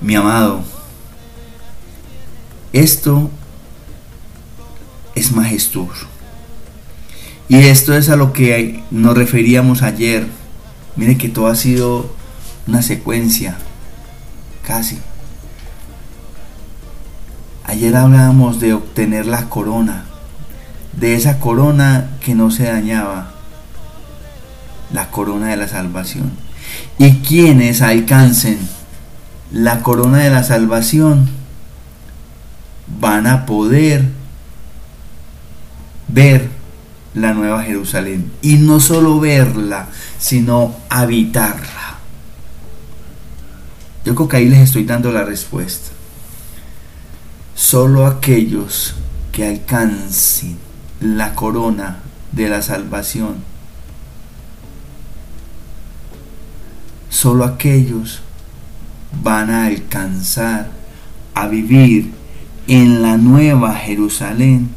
Mi 0.00 0.14
amado, 0.14 0.62
esto 2.72 3.30
es 5.14 5.32
majestuoso. 5.32 6.06
Y 7.48 7.56
esto 7.56 7.94
es 7.94 8.08
a 8.08 8.16
lo 8.16 8.32
que 8.32 8.82
nos 8.90 9.16
referíamos 9.16 9.82
ayer. 9.82 10.26
Mire 10.96 11.16
que 11.16 11.28
todo 11.28 11.46
ha 11.46 11.54
sido 11.54 12.10
una 12.66 12.82
secuencia, 12.82 13.56
casi. 14.66 14.98
Ayer 17.64 17.96
hablábamos 17.96 18.60
de 18.60 18.74
obtener 18.74 19.26
la 19.26 19.48
corona, 19.48 20.06
de 20.98 21.14
esa 21.14 21.38
corona 21.38 22.10
que 22.20 22.34
no 22.34 22.50
se 22.50 22.64
dañaba, 22.64 23.32
la 24.92 25.10
corona 25.10 25.48
de 25.48 25.56
la 25.56 25.68
salvación. 25.68 26.32
Y 26.98 27.18
quienes 27.18 27.82
alcancen 27.82 28.58
la 29.52 29.82
corona 29.82 30.18
de 30.18 30.30
la 30.30 30.44
salvación 30.44 31.28
van 33.00 33.26
a 33.26 33.46
poder 33.46 34.04
ver 36.08 36.48
la 37.14 37.34
nueva 37.34 37.62
Jerusalén. 37.62 38.32
Y 38.42 38.56
no 38.56 38.80
solo 38.80 39.20
verla, 39.20 39.88
sino 40.18 40.74
habitarla. 40.88 41.98
Yo 44.04 44.14
creo 44.14 44.28
que 44.28 44.36
ahí 44.36 44.48
les 44.48 44.60
estoy 44.60 44.84
dando 44.84 45.12
la 45.12 45.24
respuesta. 45.24 45.90
Solo 47.54 48.06
aquellos 48.06 48.94
que 49.32 49.46
alcancen 49.46 50.63
la 51.04 51.34
corona 51.34 51.98
de 52.32 52.48
la 52.48 52.62
salvación, 52.62 53.36
solo 57.08 57.44
aquellos 57.44 58.22
van 59.22 59.50
a 59.50 59.66
alcanzar 59.66 60.70
a 61.34 61.46
vivir 61.46 62.12
en 62.66 63.02
la 63.02 63.16
nueva 63.16 63.74
Jerusalén 63.74 64.70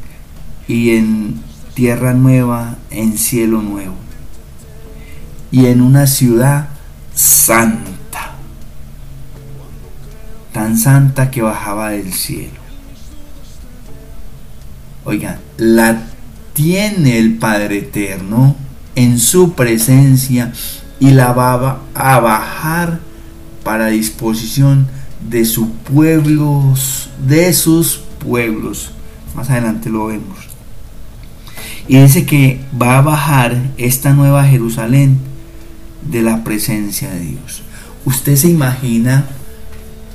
y 0.68 0.92
en 0.92 1.42
tierra 1.74 2.14
nueva, 2.14 2.76
en 2.90 3.18
cielo 3.18 3.62
nuevo 3.62 3.96
y 5.52 5.68
en 5.68 5.82
una 5.82 6.08
ciudad 6.08 6.68
santa, 7.14 8.36
tan 10.52 10.78
santa 10.78 11.32
que 11.32 11.42
bajaba 11.42 11.92
del 11.92 12.14
cielo. 12.14 12.58
Oigan, 15.06 15.40
la 15.58 16.07
tiene 16.58 17.20
el 17.20 17.36
Padre 17.36 17.78
Eterno 17.78 18.56
en 18.96 19.20
su 19.20 19.54
presencia 19.54 20.52
y 21.00 21.12
la 21.12 21.32
va 21.32 21.82
a 21.94 22.20
bajar 22.20 23.00
para 23.64 23.90
disposición 23.90 24.88
de 25.30 25.46
sus 25.46 25.68
pueblos, 25.94 27.12
de 27.28 27.54
sus 27.54 28.02
pueblos. 28.18 28.90
Más 29.36 29.52
adelante 29.52 29.92
lo 29.92 30.08
vemos. 30.08 30.40
Y 31.88 32.00
dice 32.00 32.26
que 32.26 32.60
va 32.82 32.98
a 32.98 33.02
bajar 33.02 33.56
esta 33.78 34.14
nueva 34.14 34.44
Jerusalén 34.44 35.20
de 36.10 36.24
la 36.24 36.44
presencia 36.44 37.12
de 37.12 37.20
Dios. 37.20 37.62
¿Usted 38.04 38.36
se 38.36 38.50
imagina 38.50 39.28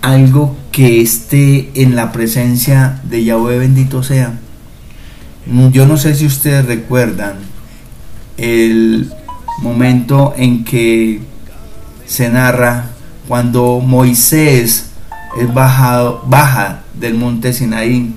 algo 0.01 0.57
que 0.73 1.01
esté 1.03 1.71
en 1.81 1.95
la 1.95 2.11
presencia 2.11 3.01
de 3.05 3.23
Yahweh 3.23 3.59
bendito 3.59 4.03
sea? 4.03 4.41
Yo 5.47 5.87
no 5.87 5.97
sé 5.97 6.15
si 6.15 6.27
ustedes 6.27 6.65
recuerdan 6.67 7.37
el 8.37 9.13
momento 9.59 10.35
en 10.37 10.65
que 10.65 11.21
se 12.07 12.29
narra 12.29 12.91
cuando 13.27 13.81
Moisés 13.81 14.91
es 15.37 15.55
bajado, 15.55 16.23
baja 16.27 16.83
del 16.95 17.15
monte 17.15 17.53
Sinaí 17.53 18.15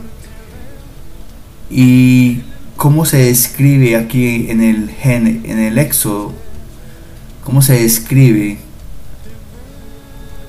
y 1.69 2.41
cómo 2.75 3.05
se 3.05 3.17
describe 3.17 3.95
aquí 3.95 4.49
en 4.49 4.61
el, 4.61 4.91
en 5.03 5.59
el 5.59 5.77
Éxodo, 5.77 6.33
cómo 7.43 7.61
se 7.61 7.81
describe 7.81 8.59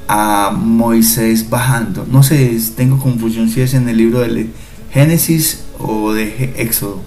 a 0.08 0.52
Moisés 0.54 1.48
bajando. 1.48 2.06
No 2.10 2.22
sé, 2.22 2.58
tengo 2.76 2.98
confusión 2.98 3.48
si 3.48 3.62
es 3.62 3.74
en 3.74 3.88
el 3.88 3.96
libro 3.96 4.20
de 4.20 4.48
Génesis 4.92 5.65
o 5.78 6.12
de 6.12 6.54
Éxodo. 6.56 7.00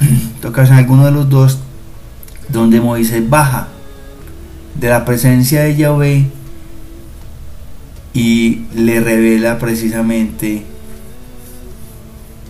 Toca 0.40 0.66
en 0.66 0.72
alguno 0.72 1.04
de 1.04 1.12
los 1.12 1.28
dos 1.28 1.58
donde 2.48 2.80
Moisés 2.80 3.28
baja 3.28 3.68
de 4.74 4.88
la 4.88 5.04
presencia 5.04 5.62
de 5.62 5.76
Yahweh 5.76 6.26
y 8.14 8.62
le 8.74 9.00
revela 9.00 9.58
precisamente 9.58 10.64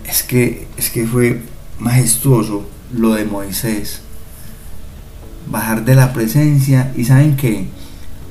es 0.07 0.23
que 0.23 0.67
es 0.77 0.89
que 0.89 1.05
fue 1.05 1.41
majestuoso 1.79 2.65
lo 2.93 3.13
de 3.13 3.25
Moisés 3.25 4.01
bajar 5.49 5.83
de 5.85 5.95
la 5.95 6.11
presencia 6.13 6.93
y 6.95 7.05
saben 7.05 7.35
que 7.35 7.65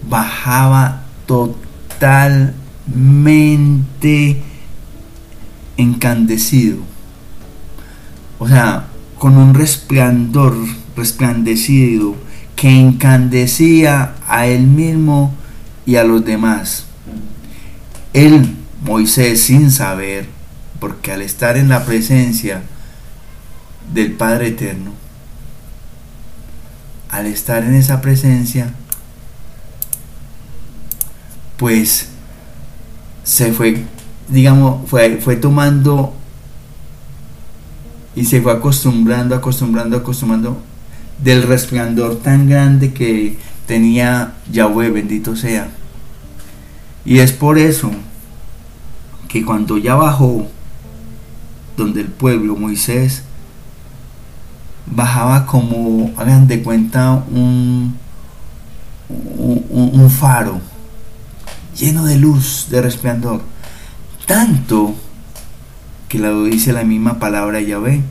bajaba 0.08 1.02
totalmente 1.26 2.52
encandecido. 5.76 6.78
O 8.38 8.48
sea, 8.48 8.86
con 9.18 9.36
un 9.36 9.54
resplandor 9.54 10.56
resplandecido 10.96 12.16
que 12.56 12.68
encandecía 12.68 14.14
a 14.26 14.46
él 14.46 14.66
mismo 14.66 15.34
y 15.86 15.96
a 15.96 16.04
los 16.04 16.24
demás. 16.24 16.86
Él, 18.12 18.56
Moisés, 18.82 19.42
sin 19.42 19.70
saber, 19.70 20.28
porque 20.80 21.12
al 21.12 21.22
estar 21.22 21.56
en 21.56 21.68
la 21.68 21.84
presencia 21.84 22.62
del 23.92 24.12
Padre 24.12 24.48
Eterno, 24.48 24.92
al 27.10 27.26
estar 27.26 27.62
en 27.62 27.74
esa 27.74 28.00
presencia, 28.00 28.74
pues 31.56 32.08
se 33.22 33.52
fue 33.52 33.84
digamos, 34.28 34.88
fue, 34.88 35.18
fue 35.18 35.36
tomando 35.36 36.14
y 38.14 38.24
se 38.24 38.40
fue 38.42 38.52
acostumbrando, 38.52 39.34
acostumbrando, 39.34 39.96
acostumbrando 39.96 40.58
del 41.22 41.42
resplandor 41.44 42.16
tan 42.16 42.48
grande 42.48 42.92
que 42.92 43.38
tenía 43.66 44.34
Yahweh, 44.50 44.90
bendito 44.90 45.36
sea. 45.36 45.68
Y 47.04 47.18
es 47.18 47.32
por 47.32 47.58
eso 47.58 47.90
que 49.28 49.44
cuando 49.44 49.78
ya 49.78 49.94
bajó 49.94 50.46
donde 51.76 52.02
el 52.02 52.08
pueblo, 52.08 52.54
Moisés, 52.54 53.22
bajaba 54.86 55.46
como, 55.46 56.12
hagan 56.18 56.46
de 56.48 56.62
cuenta, 56.62 57.24
un, 57.30 57.96
un, 59.08 59.90
un 59.94 60.10
faro 60.10 60.60
lleno 61.78 62.04
de 62.04 62.16
luz, 62.16 62.66
de 62.70 62.82
resplandor 62.82 63.51
tanto 64.26 64.94
que 66.08 66.18
lo 66.18 66.44
dice 66.44 66.72
la 66.72 66.84
misma 66.84 67.18
palabra 67.18 67.60
Yahvé. 67.60 68.02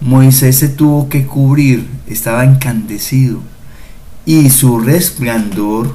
Moisés 0.00 0.58
se 0.58 0.68
tuvo 0.68 1.08
que 1.08 1.26
cubrir, 1.26 1.88
estaba 2.06 2.44
encandecido, 2.44 3.40
y 4.26 4.50
su 4.50 4.78
resplandor 4.78 5.94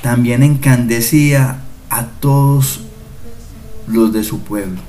también 0.00 0.42
encandecía 0.42 1.58
a 1.90 2.06
todos 2.06 2.80
los 3.86 4.12
de 4.12 4.24
su 4.24 4.40
pueblo, 4.40 4.80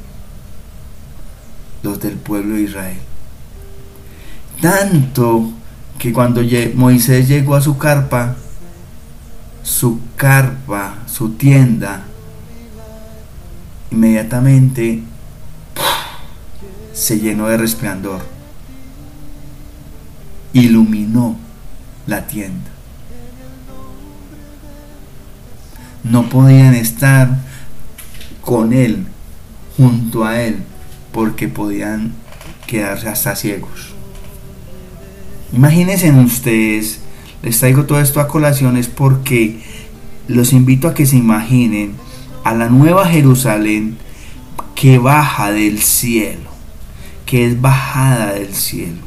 los 1.84 2.00
del 2.00 2.16
pueblo 2.16 2.56
de 2.56 2.62
Israel. 2.62 2.98
Tanto 4.62 5.52
que 6.00 6.14
cuando 6.14 6.42
Moisés 6.76 7.28
llegó 7.28 7.56
a 7.56 7.62
su 7.62 7.78
carpa, 7.78 8.36
su 9.64 10.00
carpa, 10.16 11.00
su 11.08 11.32
tienda, 11.32 12.06
inmediatamente 13.96 15.02
se 16.94 17.20
llenó 17.20 17.48
de 17.48 17.58
resplandor, 17.58 18.22
iluminó 20.54 21.38
la 22.06 22.28
tienda. 22.28 22.72
No 26.04 26.30
podían 26.30 26.76
estar 26.76 27.38
con 28.42 28.74
él, 28.74 29.08
junto 29.78 30.26
a 30.26 30.42
él, 30.42 30.58
porque 31.12 31.48
podían 31.48 32.14
quedarse 32.68 33.08
hasta 33.08 33.36
ciegos. 33.36 33.94
Imagínense 35.54 36.12
ustedes, 36.12 37.00
les 37.42 37.58
traigo 37.60 37.86
todo 37.86 38.02
esto 38.02 38.20
a 38.20 38.28
colaciones 38.28 38.88
porque 38.88 39.62
los 40.28 40.52
invito 40.54 40.88
a 40.88 40.94
que 40.94 41.06
se 41.06 41.16
imaginen 41.16 42.05
a 42.46 42.54
la 42.54 42.70
nueva 42.70 43.08
Jerusalén 43.08 43.98
que 44.76 45.00
baja 45.00 45.52
del 45.52 45.82
cielo, 45.82 46.52
que 47.26 47.48
es 47.48 47.60
bajada 47.60 48.34
del 48.34 48.54
cielo. 48.54 49.02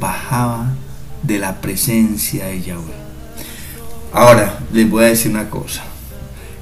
Bajaba 0.00 0.72
de 1.24 1.38
la 1.38 1.60
presencia 1.60 2.46
de 2.46 2.62
Yahweh. 2.62 3.08
Ahora 4.12 4.60
les 4.72 4.88
voy 4.88 5.04
a 5.04 5.08
decir 5.08 5.32
una 5.32 5.50
cosa. 5.50 5.82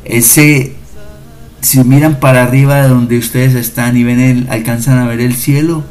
Ese 0.02 0.74
si 1.60 1.82
miran 1.84 2.20
para 2.20 2.44
arriba 2.44 2.80
de 2.80 2.88
donde 2.88 3.18
ustedes 3.18 3.54
están 3.54 3.98
y 3.98 4.04
ven 4.04 4.20
el, 4.20 4.46
alcanzan 4.50 4.98
a 4.98 5.06
ver 5.06 5.20
el 5.20 5.34
cielo, 5.34 5.84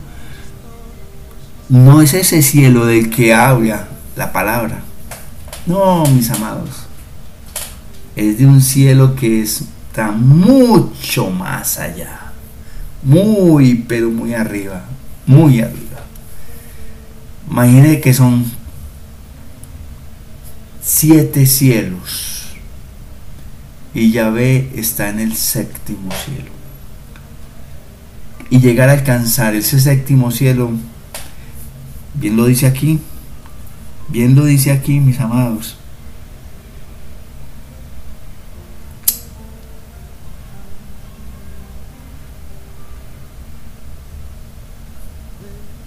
no 1.70 2.02
es 2.02 2.16
ese 2.16 2.42
cielo 2.42 2.88
del 2.88 3.12
que 3.12 3.36
habla 3.36 3.90
la 4.16 4.32
palabra. 4.32 4.85
No, 5.66 6.06
mis 6.06 6.30
amados. 6.32 6.70
Es 8.16 8.38
de 8.38 8.46
un 8.46 8.62
cielo 8.62 9.16
que 9.16 9.42
está 9.42 10.12
mucho 10.12 11.30
más 11.30 11.80
allá. 11.80 12.32
Muy, 13.04 13.76
pero 13.88 14.10
muy 14.10 14.34
arriba. 14.34 14.86
Muy 15.26 15.62
arriba. 15.62 16.02
Imagínense 17.50 18.02
que 18.02 18.14
son 18.14 18.46
siete 20.82 21.46
cielos 21.46 22.36
y 23.96 24.12
Yahvé 24.12 24.70
está 24.76 25.10
en 25.10 25.20
el 25.20 25.36
séptimo 25.36 26.12
cielo. 26.26 26.52
Y 28.50 28.60
llegar 28.60 28.90
a 28.90 28.94
alcanzar 28.94 29.56
ese 29.56 29.80
séptimo 29.80 30.30
cielo, 30.32 30.72
bien 32.14 32.36
lo 32.36 32.46
dice 32.46 32.68
aquí, 32.68 33.00
bien 34.08 34.36
lo 34.36 34.46
dice 34.46 34.72
aquí, 34.72 35.00
mis 35.00 35.20
amados. 35.20 35.78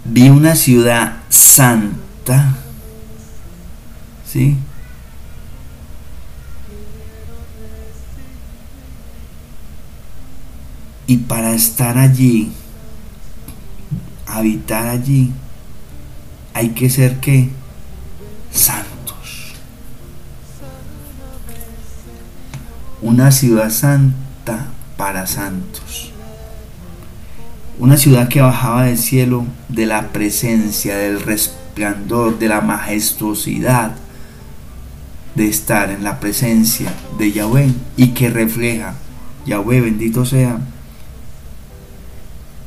Vi 0.05 0.31
una 0.31 0.57
ciudad 0.57 1.19
santa, 1.29 2.57
¿sí? 4.27 4.57
Y 11.07 11.19
para 11.19 11.53
estar 11.53 11.99
allí, 11.99 12.53
habitar 14.27 14.87
allí, 14.89 15.33
hay 16.55 16.71
que 16.71 16.91
ser 16.91 17.21
que 17.21 17.51
santos. 18.59 19.55
Una 23.01 23.31
ciudad 23.31 23.71
santa 23.71 24.67
para 24.97 25.27
santos. 25.27 26.13
Una 27.79 27.97
ciudad 27.97 28.29
que 28.29 28.41
bajaba 28.41 28.85
del 28.85 28.99
cielo 28.99 29.45
de 29.69 29.87
la 29.87 30.09
presencia, 30.09 30.97
del 30.97 31.21
resplandor, 31.21 32.39
de 32.39 32.49
la 32.49 32.61
majestuosidad 32.61 33.93
de 35.39 35.47
estar 35.47 35.91
en 35.91 36.03
la 36.03 36.19
presencia 36.19 36.93
de 37.17 37.31
Yahweh 37.31 37.73
y 37.97 38.09
que 38.09 38.29
refleja, 38.29 38.95
Yahweh 39.47 39.81
bendito 39.81 40.27
sea, 40.27 40.59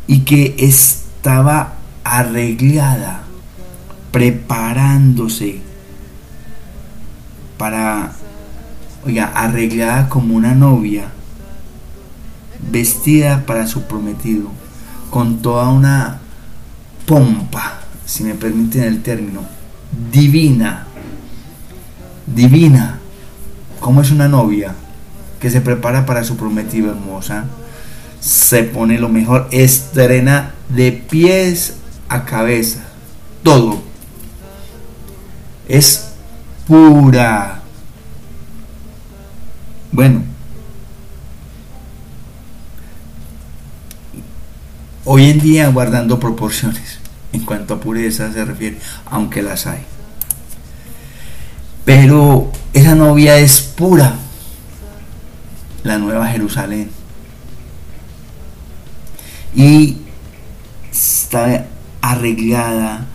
y 0.08 0.20
que 0.20 0.56
estaba 0.58 1.74
arreglada, 2.06 3.24
preparándose 4.12 5.60
para, 7.62 8.14
oiga, 9.06 9.32
arreglada 9.36 10.10
como 10.10 10.34
una 10.34 10.56
novia, 10.56 11.12
vestida 12.72 13.46
para 13.46 13.68
su 13.68 13.84
prometido, 13.84 14.50
con 15.12 15.44
toda 15.44 15.70
una 15.70 16.22
pompa, 17.06 17.82
si 18.04 18.24
me 18.24 18.34
permiten 18.34 18.82
el 18.82 19.04
término, 19.04 19.42
divina, 20.12 20.88
divina, 22.26 22.98
como 23.80 24.02
es 24.02 24.10
una 24.10 24.28
novia 24.28 24.74
que 25.40 25.52
se 25.52 25.62
prepara 25.62 26.08
para 26.08 26.24
su 26.24 26.38
prometido 26.38 26.90
hermosa 26.90 27.46
se 28.20 28.64
pone 28.64 28.98
lo 28.98 29.10
mejor, 29.10 29.48
estrena 29.52 30.56
de 30.70 30.92
pies 30.94 31.76
a 32.10 32.26
cabeza, 32.26 32.80
todo. 33.44 33.84
Es 35.68 36.11
pura. 36.68 37.62
Bueno, 39.92 40.24
hoy 45.06 45.30
en 45.30 45.40
día 45.40 45.68
guardando 45.70 46.20
proporciones 46.20 47.00
en 47.34 47.46
cuanto 47.46 47.74
a 47.74 47.80
pureza 47.80 48.32
se 48.32 48.46
refiere, 48.46 48.78
aunque 49.06 49.42
las 49.42 49.68
hay. 49.68 49.82
Pero 51.84 52.52
esa 52.74 52.96
novia 52.96 53.38
es 53.38 53.60
pura, 53.62 54.16
la 55.84 55.98
nueva 55.98 56.28
Jerusalén 56.28 57.02
y 59.56 59.98
está 60.92 61.66
arreglada 62.02 63.06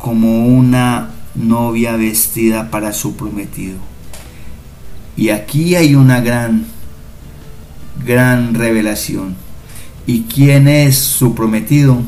como 0.00 0.46
una 0.46 1.10
novia 1.34 1.96
vestida 1.96 2.70
para 2.70 2.92
su 2.92 3.16
prometido. 3.16 3.78
Y 5.16 5.28
aquí 5.28 5.74
hay 5.76 5.94
una 5.94 6.20
gran, 6.20 6.66
gran 8.04 8.54
revelación. 8.54 9.36
¿Y 10.06 10.22
quién 10.22 10.68
es 10.68 10.98
su 10.98 11.34
prometido? 11.34 12.02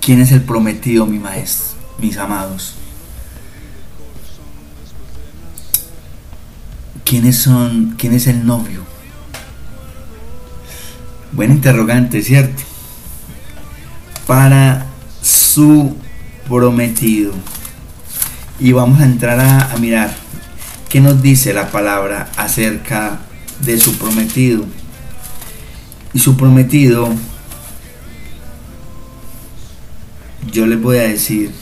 ¿Quién 0.00 0.20
es 0.22 0.32
el 0.32 0.40
prometido, 0.40 1.04
mi 1.04 1.18
maestro, 1.18 1.76
mis 1.98 2.16
amados? 2.16 2.74
¿Quiénes 7.04 7.36
son, 7.36 7.94
quién 7.98 8.14
es 8.14 8.26
el 8.26 8.46
novio? 8.46 8.87
Buen 11.32 11.52
interrogante, 11.52 12.22
¿cierto? 12.22 12.62
Para 14.26 14.86
su 15.22 15.96
prometido. 16.48 17.32
Y 18.58 18.72
vamos 18.72 19.00
a 19.00 19.04
entrar 19.04 19.38
a, 19.40 19.76
mirar 19.78 20.14
qué 20.88 21.00
nos 21.00 21.22
dice 21.22 21.52
la 21.52 21.70
palabra 21.70 22.28
acerca 22.36 23.20
de 23.60 23.78
su 23.78 23.98
prometido. 23.98 24.64
Y 26.14 26.18
su 26.18 26.36
prometido, 26.36 27.10
yo 30.50 30.66
les 30.66 30.80
voy 30.80 30.98
a 30.98 31.02
decir, 31.02 31.52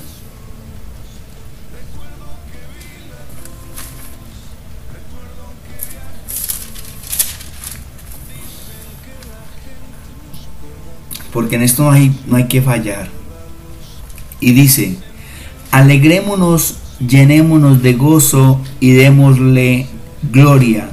porque 11.37 11.57
en 11.57 11.63
esto 11.65 11.83
no 11.83 11.91
hay, 11.91 12.19
no 12.27 12.37
hay 12.37 12.45
que 12.45 12.63
fallar. 12.63 13.09
Y 14.41 14.53
dice, 14.55 14.97
alegrémonos, 15.71 16.79
llenémonos 16.99 17.83
de 17.83 17.93
gozo 17.93 18.63
y 18.81 18.93
démosle 18.93 19.87
gloria, 20.33 20.89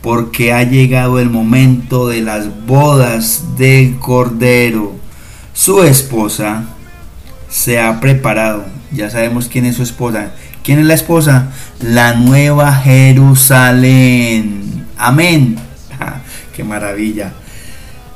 porque 0.00 0.52
ha 0.52 0.62
llegado 0.62 1.18
el 1.18 1.30
momento 1.30 2.06
de 2.06 2.20
las 2.20 2.64
bodas 2.64 3.56
del 3.58 3.98
Cordero. 3.98 4.94
Su 5.52 5.82
esposa 5.82 6.62
se 7.50 7.80
ha 7.80 7.98
preparado. 7.98 8.66
Ya 8.92 9.10
sabemos 9.10 9.48
quién 9.48 9.64
es 9.64 9.74
su 9.74 9.82
esposa. 9.82 10.30
¿Quién 10.62 10.78
es 10.78 10.86
la 10.86 10.94
esposa? 10.94 11.50
La 11.80 12.14
nueva 12.14 12.72
Jerusalén. 12.72 13.26
Amén. 14.96 15.56
¡Qué 16.54 16.62
maravilla! 16.62 17.32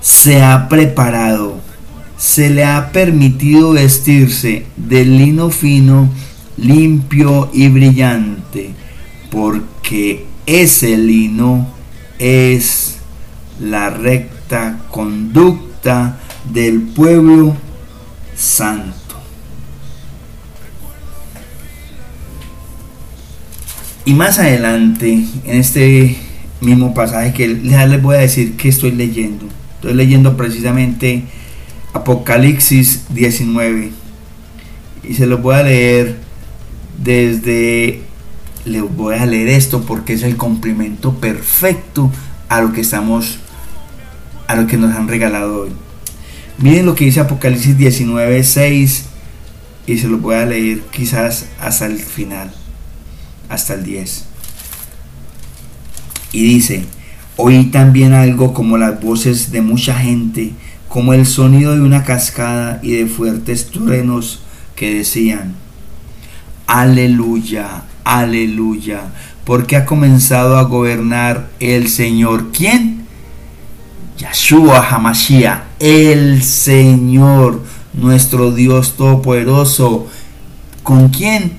Se 0.00 0.44
ha 0.44 0.68
preparado 0.68 1.61
se 2.22 2.50
le 2.50 2.64
ha 2.64 2.92
permitido 2.92 3.72
vestirse 3.72 4.64
de 4.76 5.04
lino 5.04 5.50
fino, 5.50 6.08
limpio 6.56 7.50
y 7.52 7.66
brillante, 7.66 8.70
porque 9.28 10.24
ese 10.46 10.96
lino 10.96 11.66
es 12.20 12.98
la 13.60 13.90
recta 13.90 14.78
conducta 14.88 16.20
del 16.52 16.82
pueblo 16.82 17.56
santo. 18.36 19.16
Y 24.04 24.14
más 24.14 24.38
adelante, 24.38 25.24
en 25.44 25.56
este 25.56 26.16
mismo 26.60 26.94
pasaje 26.94 27.32
que 27.32 27.48
les 27.48 28.00
voy 28.00 28.14
a 28.14 28.20
decir 28.20 28.56
que 28.56 28.68
estoy 28.68 28.92
leyendo, 28.92 29.46
estoy 29.74 29.94
leyendo 29.94 30.36
precisamente 30.36 31.24
Apocalipsis 31.92 33.04
19. 33.10 33.92
Y 35.04 35.14
se 35.14 35.26
los 35.26 35.42
voy 35.42 35.56
a 35.56 35.62
leer 35.62 36.18
desde... 37.02 38.02
Les 38.64 38.82
voy 38.82 39.16
a 39.16 39.26
leer 39.26 39.48
esto 39.48 39.82
porque 39.82 40.12
es 40.12 40.22
el 40.22 40.36
complemento 40.36 41.14
perfecto 41.14 42.10
a 42.48 42.60
lo 42.60 42.72
que 42.72 42.80
estamos... 42.80 43.38
A 44.46 44.56
lo 44.56 44.66
que 44.66 44.76
nos 44.76 44.94
han 44.94 45.08
regalado 45.08 45.62
hoy. 45.62 45.70
Miren 46.58 46.86
lo 46.86 46.94
que 46.94 47.04
dice 47.04 47.20
Apocalipsis 47.20 47.76
19, 47.76 48.44
6. 48.44 49.04
Y 49.86 49.98
se 49.98 50.08
los 50.08 50.20
voy 50.20 50.36
a 50.36 50.46
leer 50.46 50.80
quizás 50.92 51.46
hasta 51.60 51.86
el 51.86 51.98
final. 51.98 52.52
hasta 53.48 53.74
el 53.74 53.84
10. 53.84 54.24
Y 56.32 56.44
dice, 56.44 56.84
oí 57.36 57.66
también 57.66 58.14
algo 58.14 58.54
como 58.54 58.78
las 58.78 59.00
voces 59.00 59.52
de 59.52 59.60
mucha 59.60 59.94
gente, 59.98 60.52
como 60.92 61.14
el 61.14 61.24
sonido 61.24 61.74
de 61.74 61.80
una 61.80 62.04
cascada 62.04 62.78
y 62.82 62.92
de 62.92 63.06
fuertes 63.06 63.70
truenos 63.70 64.42
que 64.76 64.96
decían, 64.96 65.54
aleluya, 66.66 67.84
aleluya, 68.04 69.00
porque 69.46 69.76
ha 69.76 69.86
comenzado 69.86 70.58
a 70.58 70.64
gobernar 70.64 71.48
el 71.60 71.88
Señor. 71.88 72.52
¿Quién? 72.52 73.06
Yahshua 74.18 74.86
Hamashiach, 74.86 75.62
el 75.78 76.42
Señor, 76.42 77.62
nuestro 77.94 78.52
Dios 78.52 78.94
Todopoderoso. 78.98 80.08
¿Con 80.82 81.08
quién? 81.08 81.52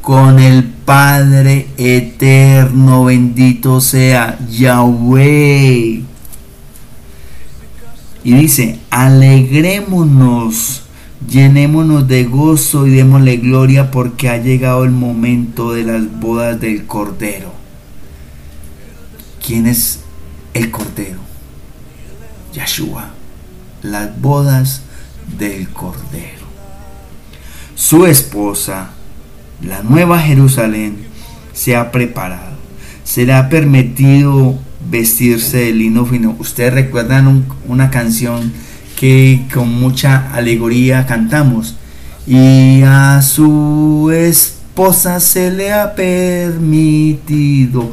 Con 0.00 0.38
el 0.38 0.64
Padre 0.64 1.68
eterno, 1.76 3.04
bendito 3.04 3.82
sea 3.82 4.38
Yahweh. 4.48 6.09
Y 8.22 8.34
dice, 8.34 8.78
alegrémonos, 8.90 10.82
llenémonos 11.28 12.06
de 12.06 12.24
gozo 12.24 12.86
y 12.86 12.90
démosle 12.90 13.38
gloria 13.38 13.90
porque 13.90 14.28
ha 14.28 14.36
llegado 14.36 14.84
el 14.84 14.90
momento 14.90 15.72
de 15.72 15.84
las 15.84 16.20
bodas 16.20 16.60
del 16.60 16.86
Cordero. 16.86 17.52
¿Quién 19.44 19.66
es 19.66 20.00
el 20.52 20.70
Cordero? 20.70 21.18
Yahshua. 22.52 23.10
Las 23.82 24.20
bodas 24.20 24.82
del 25.38 25.70
Cordero. 25.70 26.40
Su 27.74 28.04
esposa, 28.04 28.90
la 29.62 29.82
nueva 29.82 30.18
Jerusalén, 30.18 30.98
se 31.54 31.74
ha 31.76 31.90
preparado. 31.90 32.58
Se 33.04 33.24
le 33.24 33.32
ha 33.32 33.48
permitido 33.48 34.58
vestirse 34.90 35.58
de 35.58 35.72
lino 35.72 36.04
fino. 36.04 36.34
Ustedes 36.38 36.74
recuerdan 36.74 37.46
una 37.66 37.90
canción 37.90 38.52
que 38.96 39.46
con 39.52 39.72
mucha 39.72 40.32
alegoría 40.34 41.06
cantamos. 41.06 41.76
Y 42.26 42.82
a 42.82 43.22
su 43.22 44.10
esposa 44.12 45.20
se 45.20 45.50
le 45.50 45.72
ha 45.72 45.94
permitido 45.94 47.90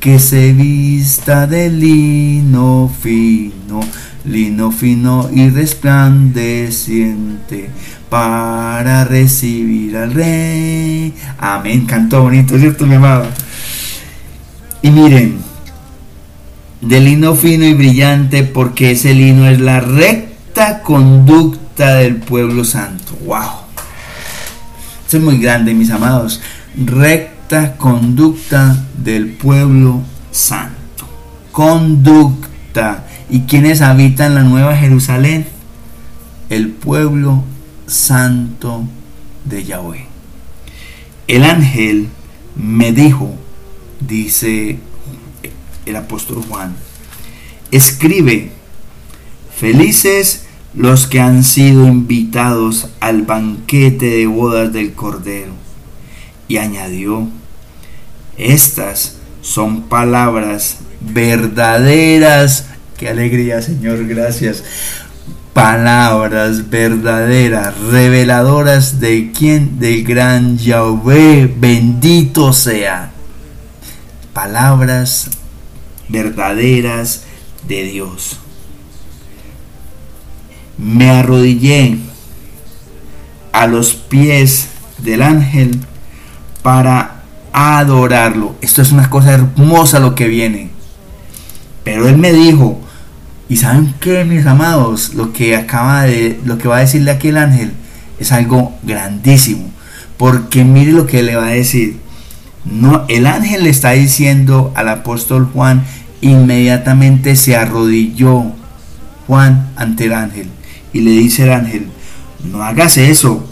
que 0.00 0.18
se 0.18 0.52
vista 0.52 1.46
de 1.46 1.70
lino 1.70 2.90
fino, 3.02 3.80
lino 4.24 4.72
fino 4.72 5.30
y 5.32 5.48
resplandeciente 5.50 7.70
para 8.08 9.04
recibir 9.04 9.96
al 9.96 10.12
rey. 10.12 11.14
Amén, 11.38 11.86
cantó 11.86 12.22
bonito, 12.22 12.58
¿cierto, 12.58 12.84
mi 12.86 12.96
amado? 12.96 13.26
Y 14.82 14.90
miren, 14.90 15.49
de 16.80 17.00
lino 17.00 17.34
fino 17.34 17.64
y 17.64 17.74
brillante, 17.74 18.42
porque 18.42 18.92
ese 18.92 19.14
lino 19.14 19.48
es 19.48 19.60
la 19.60 19.80
recta 19.80 20.82
conducta 20.82 21.94
del 21.94 22.16
pueblo 22.16 22.64
santo. 22.64 23.16
¡Wow! 23.24 23.60
Esto 25.04 25.16
es 25.18 25.22
muy 25.22 25.38
grande, 25.38 25.74
mis 25.74 25.90
amados. 25.90 26.40
Recta 26.76 27.76
conducta 27.76 28.76
del 28.96 29.28
pueblo 29.28 30.02
santo. 30.30 31.08
Conducta. 31.52 33.06
¿Y 33.28 33.40
quienes 33.40 33.80
habitan 33.80 34.34
la 34.34 34.42
nueva 34.42 34.76
Jerusalén? 34.76 35.46
El 36.48 36.68
pueblo 36.68 37.44
santo 37.86 38.84
de 39.44 39.64
Yahweh. 39.64 40.06
El 41.26 41.44
ángel 41.44 42.08
me 42.56 42.92
dijo, 42.92 43.34
dice 44.00 44.78
el 45.90 45.96
apóstol 45.96 46.42
Juan, 46.48 46.74
escribe, 47.70 48.50
felices 49.54 50.46
los 50.74 51.06
que 51.06 51.20
han 51.20 51.44
sido 51.44 51.86
invitados 51.86 52.88
al 53.00 53.22
banquete 53.22 54.06
de 54.06 54.26
bodas 54.26 54.72
del 54.72 54.94
Cordero. 54.94 55.52
Y 56.48 56.56
añadió, 56.56 57.28
estas 58.36 59.16
son 59.42 59.82
palabras 59.82 60.78
verdaderas. 61.00 62.66
Qué 62.98 63.08
alegría, 63.08 63.62
Señor, 63.62 64.06
gracias. 64.06 64.64
Palabras 65.52 66.70
verdaderas, 66.70 67.76
reveladoras 67.78 69.00
de 69.00 69.32
quien, 69.32 69.78
del 69.80 70.04
gran 70.04 70.58
Yahweh, 70.58 71.52
bendito 71.58 72.52
sea. 72.52 73.10
Palabras 74.32 75.28
verdaderas 76.10 77.24
de 77.66 77.84
Dios. 77.84 78.38
Me 80.78 81.10
arrodillé 81.10 81.98
a 83.52 83.66
los 83.66 83.94
pies 83.94 84.68
del 84.98 85.22
ángel 85.22 85.80
para 86.62 87.22
adorarlo. 87.52 88.54
Esto 88.60 88.82
es 88.82 88.92
una 88.92 89.10
cosa 89.10 89.32
hermosa 89.32 90.00
lo 90.00 90.14
que 90.14 90.28
viene. 90.28 90.70
Pero 91.84 92.08
él 92.08 92.16
me 92.18 92.32
dijo, 92.32 92.80
¿y 93.48 93.56
saben 93.56 93.94
qué, 94.00 94.24
mis 94.24 94.46
amados? 94.46 95.14
Lo 95.14 95.32
que 95.32 95.56
acaba 95.56 96.02
de 96.02 96.40
lo 96.44 96.58
que 96.58 96.68
va 96.68 96.78
a 96.78 96.80
decirle 96.80 97.10
aquí 97.10 97.28
el 97.28 97.38
ángel 97.38 97.72
es 98.18 98.32
algo 98.32 98.74
grandísimo, 98.82 99.70
porque 100.16 100.64
mire 100.64 100.92
lo 100.92 101.06
que 101.06 101.22
le 101.22 101.36
va 101.36 101.46
a 101.46 101.50
decir. 101.50 101.98
No, 102.64 103.06
el 103.08 103.26
ángel 103.26 103.64
le 103.64 103.70
está 103.70 103.92
diciendo 103.92 104.72
al 104.76 104.90
apóstol 104.90 105.48
Juan 105.52 105.84
Inmediatamente 106.22 107.34
se 107.34 107.56
arrodilló 107.56 108.52
Juan 109.26 109.70
ante 109.76 110.06
el 110.06 110.12
ángel 110.12 110.48
y 110.92 111.00
le 111.00 111.12
dice 111.12 111.44
el 111.44 111.52
ángel, 111.52 111.86
no 112.44 112.62
hagas 112.62 112.98
eso, 112.98 113.48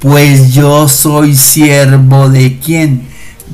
pues 0.00 0.52
yo 0.52 0.88
soy 0.88 1.34
siervo 1.34 2.28
de 2.28 2.58
quién? 2.58 3.02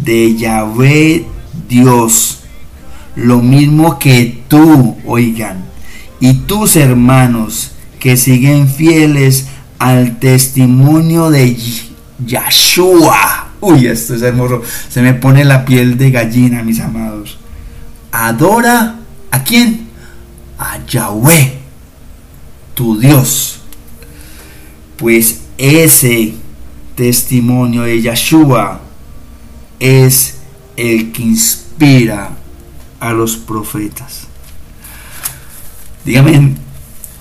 De 0.02 0.36
Yahvé 0.36 1.26
Dios. 1.68 2.40
Lo 3.14 3.38
mismo 3.38 3.98
que 3.98 4.42
tú, 4.48 4.96
oigan, 5.06 5.64
y 6.20 6.34
tus 6.34 6.76
hermanos 6.76 7.72
que 7.98 8.16
siguen 8.16 8.68
fieles 8.68 9.46
al 9.78 10.18
testimonio 10.18 11.30
de 11.30 11.56
Yahshua. 12.24 13.48
Uy, 13.60 13.86
esto 13.86 14.14
es 14.14 14.22
hermoso. 14.22 14.62
Se 14.88 15.02
me 15.02 15.14
pone 15.14 15.44
la 15.44 15.64
piel 15.64 15.98
de 15.98 16.10
gallina, 16.10 16.62
mis 16.62 16.80
amados 16.80 17.37
adora 18.12 18.96
a 19.30 19.44
quién? 19.44 19.88
A 20.58 20.84
Yahweh, 20.86 21.58
tu 22.74 22.98
Dios. 22.98 23.60
Pues 24.96 25.42
ese 25.56 26.34
testimonio 26.94 27.82
de 27.82 28.02
Yahshua 28.02 28.80
es 29.78 30.38
el 30.76 31.12
que 31.12 31.22
inspira 31.22 32.30
a 33.00 33.12
los 33.12 33.36
profetas. 33.36 34.26
Dígame, 36.04 36.54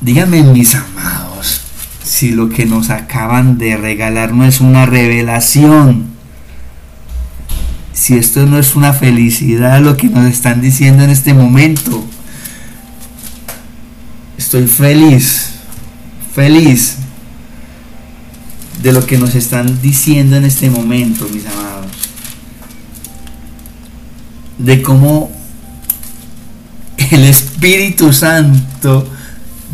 dígame 0.01 0.43
mis 0.43 0.73
amados, 0.75 1.61
si 2.03 2.31
lo 2.31 2.49
que 2.49 2.65
nos 2.65 2.89
acaban 2.89 3.57
de 3.57 3.77
regalar 3.77 4.33
no 4.33 4.45
es 4.45 4.61
una 4.61 4.85
revelación 4.85 6.16
si 7.97 8.13
esto 8.13 8.45
no 8.45 8.59
es 8.59 8.75
una 8.75 8.93
felicidad 8.93 9.81
lo 9.81 9.97
que 9.97 10.07
nos 10.07 10.31
están 10.31 10.61
diciendo 10.61 11.03
en 11.03 11.09
este 11.09 11.33
momento. 11.33 12.05
Estoy 14.37 14.67
feliz, 14.67 15.53
feliz 16.35 16.97
de 18.83 18.93
lo 18.93 19.03
que 19.03 19.17
nos 19.17 19.33
están 19.33 19.81
diciendo 19.81 20.35
en 20.35 20.45
este 20.45 20.69
momento, 20.69 21.27
mis 21.33 21.47
amados. 21.47 21.91
De 24.59 24.83
cómo 24.83 25.31
el 26.97 27.23
Espíritu 27.23 28.13
Santo 28.13 29.09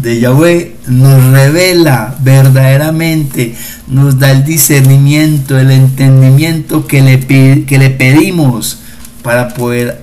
de 0.04 0.20
Yahweh 0.20 0.76
nos 0.88 1.32
revela 1.32 2.18
verdaderamente, 2.22 3.56
nos 3.88 4.20
da 4.20 4.32
el 4.32 4.44
discernimiento, 4.44 5.58
el 5.58 5.72
entendimiento 5.72 6.86
que 6.86 7.02
le, 7.02 7.66
que 7.66 7.78
le 7.80 7.90
pedimos 7.90 8.80
para 9.24 9.54
poder 9.54 10.02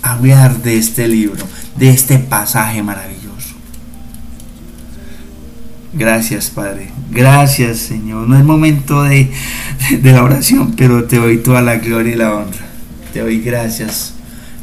hablar 0.00 0.62
de 0.62 0.78
este 0.78 1.08
libro, 1.08 1.44
de 1.76 1.90
este 1.90 2.20
pasaje 2.20 2.84
maravilloso. 2.84 3.56
Gracias, 5.92 6.48
Padre. 6.48 6.90
Gracias, 7.10 7.78
Señor. 7.78 8.28
No 8.28 8.38
es 8.38 8.44
momento 8.44 9.02
de, 9.02 9.28
de, 9.90 10.12
la 10.12 10.22
oración, 10.22 10.74
pero 10.76 11.04
te 11.04 11.16
doy 11.16 11.38
toda 11.38 11.62
la 11.62 11.76
gloria 11.78 12.12
y 12.12 12.16
la 12.16 12.32
honra. 12.32 12.66
Te 13.12 13.20
doy 13.20 13.40
gracias. 13.40 14.14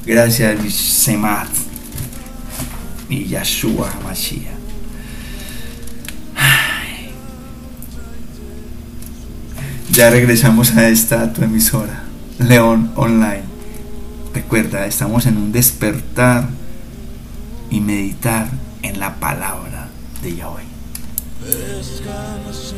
Gracias, 0.05 0.73
Semat, 0.73 1.49
mi 3.09 3.25
Yahshua 3.25 3.93
Mashiach. 4.05 4.58
Ya 9.91 10.09
regresamos 10.11 10.77
a 10.77 10.87
esta 10.87 11.33
tu 11.33 11.43
emisora. 11.43 12.03
León 12.37 12.91
Online. 12.95 13.43
Recuerda, 14.33 14.85
estamos 14.85 15.25
en 15.25 15.37
un 15.37 15.51
despertar 15.51 16.47
y 17.69 17.81
meditar 17.81 18.47
en 18.83 18.99
la 18.99 19.15
palabra 19.15 19.89
de 20.21 20.35
Yahweh. 20.35 20.63
Descanse 21.43 22.75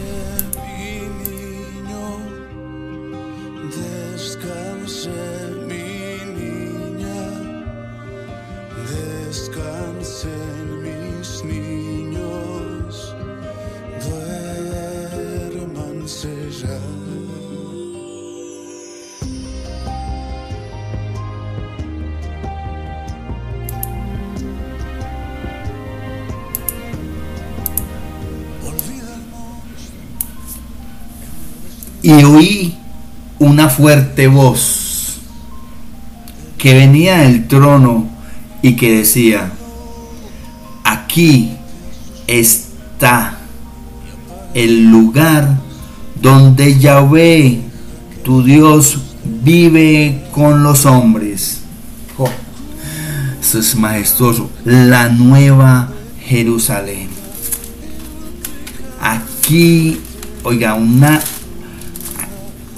mi 0.55 1.01
niño, 1.29 2.17
descanse 3.69 5.09
mi 5.67 6.15
niña, 6.33 7.19
descansen 9.29 10.60
Y 32.03 32.23
oí 32.23 32.75
una 33.39 33.69
fuerte 33.69 34.27
voz 34.27 35.19
que 36.57 36.73
venía 36.73 37.19
del 37.19 37.47
trono 37.47 38.07
y 38.61 38.75
que 38.75 38.97
decía, 38.97 39.51
aquí 40.83 41.51
está 42.27 43.37
el 44.53 44.85
lugar 44.91 45.57
donde 46.21 46.77
Yahvé, 46.77 47.61
tu 48.23 48.43
Dios, 48.43 48.99
vive 49.43 50.23
con 50.31 50.63
los 50.63 50.85
hombres. 50.85 51.61
Oh, 52.17 52.29
eso 53.41 53.59
es 53.59 53.75
majestuoso. 53.75 54.51
La 54.63 55.09
nueva 55.09 55.89
Jerusalén. 56.19 57.09
Aquí, 59.01 59.99
oiga, 60.43 60.75
una 60.75 61.19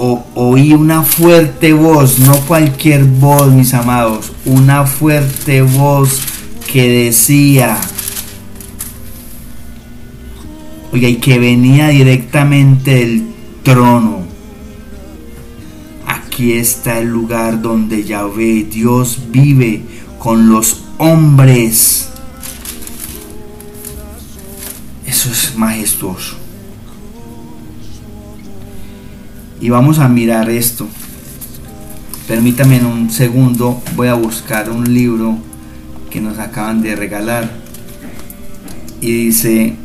oí 0.04 0.74
una 0.74 1.04
fuerte 1.04 1.72
voz, 1.72 2.20
no 2.20 2.38
cualquier 2.42 3.06
voz, 3.06 3.52
mis 3.52 3.74
amados, 3.74 4.34
una 4.46 4.86
fuerte 4.86 5.62
voz 5.62 6.20
que 6.72 7.06
decía, 7.06 7.80
oiga, 10.92 11.08
y 11.08 11.16
que 11.16 11.40
venía 11.40 11.88
directamente 11.90 12.96
del 12.96 13.28
trono. 13.64 14.24
Aquí 16.06 16.54
está 16.54 17.00
el 17.00 17.08
lugar 17.08 17.62
donde 17.62 18.04
Yahvé, 18.04 18.68
Dios 18.70 19.20
vive 19.30 19.84
con 20.20 20.50
los 20.50 20.84
hombres. 20.98 22.10
Eso 25.06 25.32
es 25.32 25.56
majestuoso. 25.56 26.43
Y 29.64 29.70
vamos 29.70 30.00
a 30.00 30.10
mirar 30.10 30.50
esto. 30.50 30.90
Permítame 32.28 32.80
en 32.80 32.86
un 32.86 33.10
segundo, 33.10 33.82
voy 33.96 34.10
a 34.10 34.14
buscar 34.14 34.70
un 34.70 34.94
libro 34.94 35.38
que 36.10 36.20
nos 36.20 36.38
acaban 36.38 36.82
de 36.82 36.98
regalar. 36.98 37.50
Y 39.00 39.28
dice, 39.28 39.76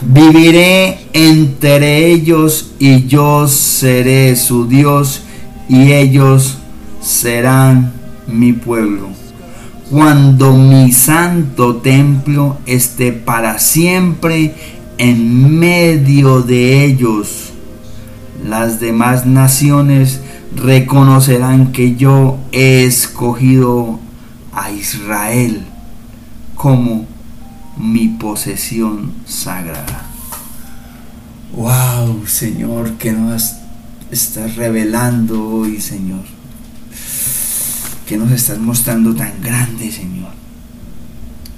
Viviré 0.00 1.00
entre 1.12 2.10
ellos 2.10 2.72
y 2.78 3.06
yo 3.06 3.46
seré 3.46 4.36
su 4.36 4.66
Dios 4.66 5.20
y 5.68 5.92
ellos 5.92 6.56
serán 7.02 7.92
mi 8.26 8.54
pueblo. 8.54 9.17
Cuando 9.90 10.52
mi 10.52 10.92
santo 10.92 11.76
templo 11.76 12.58
esté 12.66 13.10
para 13.10 13.58
siempre 13.58 14.54
en 14.98 15.58
medio 15.58 16.42
de 16.42 16.84
ellos, 16.84 17.52
las 18.44 18.80
demás 18.80 19.24
naciones 19.24 20.20
reconocerán 20.54 21.72
que 21.72 21.96
yo 21.96 22.38
he 22.52 22.84
escogido 22.84 23.98
a 24.52 24.70
Israel 24.72 25.64
como 26.54 27.06
mi 27.78 28.08
posesión 28.08 29.14
sagrada. 29.26 30.06
Wow, 31.54 32.26
Señor, 32.26 32.92
que 32.98 33.12
nos 33.12 33.54
estás 34.10 34.56
revelando 34.56 35.48
hoy, 35.48 35.80
Señor. 35.80 36.37
Que 38.08 38.16
nos 38.16 38.30
estás 38.30 38.58
mostrando 38.58 39.14
tan 39.14 39.38
grande, 39.42 39.92
Señor. 39.92 40.30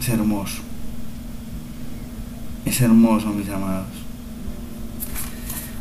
Es 0.01 0.09
hermoso. 0.09 0.63
Es 2.65 2.81
hermoso, 2.81 3.29
mis 3.29 3.49
amados. 3.49 3.87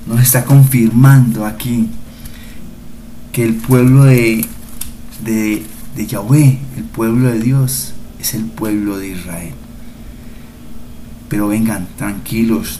Nos 0.05 0.21
está 0.21 0.45
confirmando 0.45 1.47
aquí 1.47 1.89
que 3.31 3.45
el 3.45 3.55
pueblo 3.55 4.03
de, 4.03 4.45
de, 5.23 5.63
de 5.95 6.05
Yahweh, 6.05 6.59
el 6.77 6.83
pueblo 6.83 7.29
de 7.29 7.39
Dios, 7.39 7.93
es 8.19 8.35
el 8.35 8.45
pueblo 8.45 8.99
de 8.99 9.07
Israel. 9.09 9.55
Pero 11.29 11.47
vengan, 11.47 11.87
tranquilos. 11.97 12.79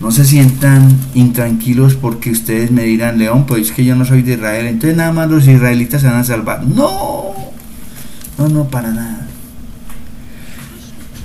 No 0.00 0.10
se 0.10 0.24
sientan 0.24 0.94
intranquilos 1.14 1.94
porque 1.94 2.30
ustedes 2.30 2.70
me 2.70 2.82
dirán, 2.82 3.18
León, 3.18 3.46
pues 3.46 3.68
es 3.68 3.72
que 3.72 3.84
yo 3.84 3.96
no 3.96 4.04
soy 4.04 4.22
de 4.22 4.34
Israel, 4.34 4.66
entonces 4.66 4.96
nada 4.96 5.12
más 5.12 5.30
los 5.30 5.46
israelitas 5.46 6.02
se 6.02 6.08
van 6.08 6.18
a 6.18 6.24
salvar. 6.24 6.64
No, 6.64 7.34
no, 8.36 8.48
no, 8.48 8.68
para 8.68 8.90
nada. 8.90 9.26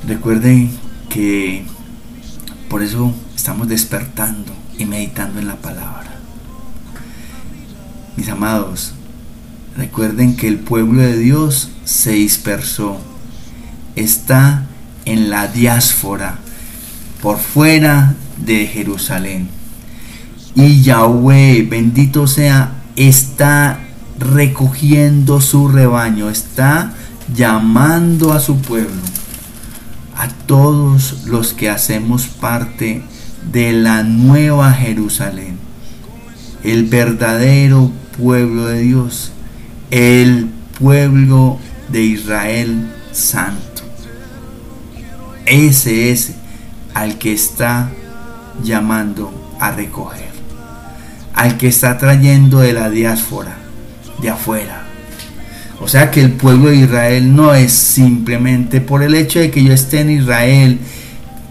Recuerden 0.08 0.72
que 1.10 1.66
por 2.70 2.82
eso 2.82 3.14
estamos 3.36 3.68
despertando 3.68 4.54
y 4.78 4.86
meditando 4.86 5.40
en 5.40 5.48
la 5.48 5.58
palabra. 5.58 6.10
Mis 8.16 8.30
amados, 8.30 8.94
recuerden 9.76 10.38
que 10.38 10.48
el 10.48 10.60
pueblo 10.60 11.02
de 11.02 11.18
Dios 11.18 11.72
se 11.84 12.14
dispersó. 12.14 12.98
Está 13.98 14.66
en 15.04 15.30
la 15.30 15.48
diáspora, 15.48 16.40
por 17.22 17.38
fuera 17.38 18.16
de 18.46 18.68
Jerusalén. 18.68 19.50
Y 20.56 20.82
Yahweh, 20.82 21.68
bendito 21.70 22.28
sea, 22.28 22.84
está 22.96 23.80
recogiendo 24.20 25.42
su 25.42 25.68
rebaño, 25.68 26.30
está 26.30 26.94
llamando 27.34 28.34
a 28.34 28.40
su 28.40 28.58
pueblo, 28.58 29.02
a 30.16 30.28
todos 30.46 31.26
los 31.26 31.54
que 31.54 31.70
hacemos 31.70 32.28
parte 32.28 33.02
de 33.52 33.74
la 33.74 34.04
nueva 34.04 34.72
Jerusalén, 34.74 35.58
el 36.64 36.86
verdadero 36.86 37.92
pueblo 38.18 38.68
de 38.68 38.82
Dios, 38.82 39.32
el 39.90 40.50
pueblo 40.80 41.58
de 41.92 42.04
Israel 42.04 42.92
santo. 43.12 43.82
Ese 45.46 46.12
es 46.12 46.34
al 46.94 47.18
que 47.18 47.34
está 47.34 47.92
llamando 48.64 49.32
a 49.60 49.72
recoger, 49.72 50.30
al 51.34 51.58
que 51.58 51.68
está 51.68 51.98
trayendo 51.98 52.60
de 52.60 52.74
la 52.74 52.90
diáspora, 52.90 53.58
de 54.22 54.30
afuera. 54.30 54.84
O 55.80 55.88
sea 55.88 56.12
que 56.12 56.22
el 56.22 56.34
pueblo 56.34 56.70
de 56.70 56.76
Israel 56.76 57.36
no 57.36 57.56
es 57.56 57.72
simplemente 57.72 58.82
por 58.82 59.02
el 59.02 59.16
hecho 59.16 59.40
de 59.40 59.50
que 59.50 59.64
yo 59.64 59.74
esté 59.74 60.02
en 60.02 60.12
Israel 60.12 60.80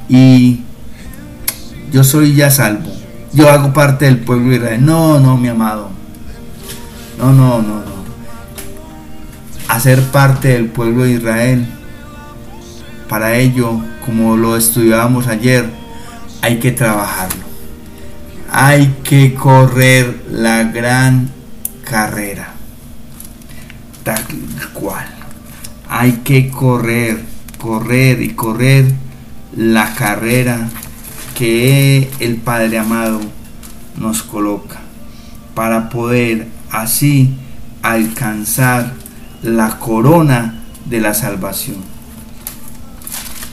y 0.09 0.61
yo 1.93 2.05
soy 2.05 2.35
ya 2.35 2.51
salvo. 2.51 2.91
Yo 3.33 3.51
hago 3.51 3.73
parte 3.73 4.05
del 4.05 4.19
pueblo 4.19 4.51
de 4.51 4.57
Israel. 4.57 4.85
No, 4.85 5.19
no, 5.19 5.37
mi 5.37 5.49
amado. 5.49 5.91
No, 7.19 7.33
no, 7.33 7.61
no, 7.61 7.81
no. 7.81 8.01
Hacer 9.69 10.03
parte 10.05 10.49
del 10.49 10.67
pueblo 10.67 11.05
de 11.05 11.13
Israel. 11.13 11.67
Para 13.09 13.37
ello, 13.37 13.81
como 14.05 14.37
lo 14.37 14.57
estudiábamos 14.57 15.27
ayer, 15.27 15.80
hay 16.43 16.59
que 16.59 16.72
trabajarlo. 16.72 17.45
Hay 18.51 18.97
que 19.05 19.34
correr 19.34 20.24
la 20.30 20.64
gran 20.64 21.30
carrera. 21.84 22.55
Tal 24.03 24.24
cual. 24.72 25.07
Hay 25.88 26.20
que 26.24 26.51
correr, 26.51 27.22
correr 27.59 28.22
y 28.22 28.30
correr 28.30 28.93
la 29.57 29.95
carrera 29.95 30.68
que 31.34 32.11
el 32.20 32.36
Padre 32.36 32.78
amado 32.78 33.20
nos 33.97 34.22
coloca 34.22 34.80
para 35.55 35.88
poder 35.88 36.49
así 36.70 37.34
alcanzar 37.82 38.93
la 39.43 39.78
corona 39.78 40.62
de 40.86 41.01
la 41.01 41.14
salvación. 41.14 41.78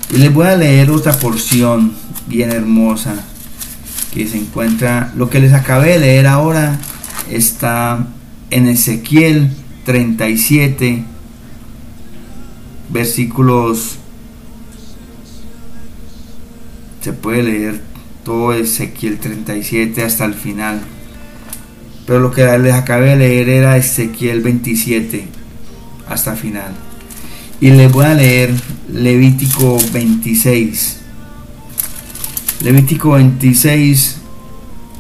Y 0.09 0.17
les 0.17 0.33
voy 0.33 0.47
a 0.47 0.55
leer 0.55 0.91
otra 0.91 1.13
porción 1.13 1.93
bien 2.27 2.51
hermosa 2.51 3.15
que 4.13 4.27
se 4.27 4.37
encuentra, 4.37 5.11
lo 5.15 5.29
que 5.29 5.39
les 5.39 5.53
acabé 5.53 5.93
de 5.93 5.99
leer 5.99 6.27
ahora 6.27 6.79
está 7.29 8.07
en 8.49 8.67
Ezequiel 8.67 9.51
37, 9.85 11.03
versículos, 12.89 13.97
se 17.01 17.13
puede 17.13 17.43
leer 17.43 17.81
todo 18.23 18.53
Ezequiel 18.53 19.17
37 19.17 20.03
hasta 20.03 20.25
el 20.25 20.33
final. 20.33 20.81
Pero 22.05 22.19
lo 22.19 22.31
que 22.31 22.45
les 22.57 22.73
acabé 22.73 23.11
de 23.11 23.15
leer 23.17 23.49
era 23.49 23.77
Ezequiel 23.77 24.41
27 24.41 25.27
hasta 26.09 26.31
el 26.31 26.37
final. 26.37 26.73
Y 27.61 27.69
les 27.71 27.91
voy 27.91 28.05
a 28.05 28.13
leer 28.13 28.53
Levítico 28.91 29.77
26. 29.93 30.96
Levítico 32.61 33.11
26, 33.11 34.17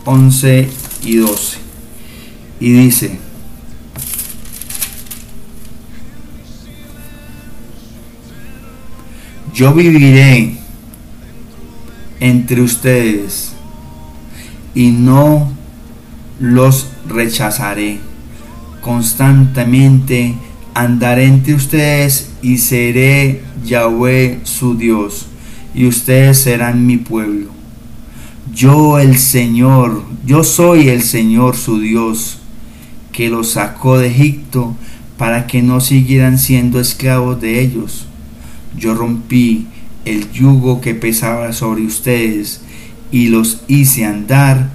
11 0.05 0.69
y 1.03 1.15
12. 1.17 1.57
Y 2.59 2.71
dice, 2.71 3.19
yo 9.53 9.73
viviré 9.73 10.55
entre 12.19 12.61
ustedes 12.61 13.53
y 14.75 14.91
no 14.91 15.51
los 16.39 16.87
rechazaré. 17.07 17.99
Constantemente 18.81 20.35
andaré 20.73 21.25
entre 21.25 21.55
ustedes 21.55 22.29
y 22.41 22.59
seré 22.59 23.41
Yahweh 23.65 24.41
su 24.43 24.77
Dios, 24.77 25.25
y 25.77 25.85
ustedes 25.85 26.39
serán 26.39 26.87
mi 26.87 26.97
pueblo. 26.97 27.51
Yo 28.51 28.97
el 28.97 29.19
Señor, 29.19 30.03
yo 30.25 30.43
soy 30.43 30.89
el 30.89 31.03
Señor 31.03 31.55
su 31.55 31.79
Dios, 31.79 32.39
que 33.11 33.29
los 33.29 33.51
sacó 33.51 33.99
de 33.99 34.07
Egipto 34.07 34.75
para 35.19 35.45
que 35.45 35.61
no 35.61 35.79
siguieran 35.79 36.39
siendo 36.39 36.79
esclavos 36.79 37.39
de 37.39 37.61
ellos. 37.61 38.07
Yo 38.75 38.95
rompí 38.95 39.67
el 40.03 40.31
yugo 40.31 40.81
que 40.81 40.95
pesaba 40.95 41.53
sobre 41.53 41.83
ustedes 41.83 42.61
y 43.11 43.27
los 43.27 43.61
hice 43.67 44.03
andar 44.05 44.71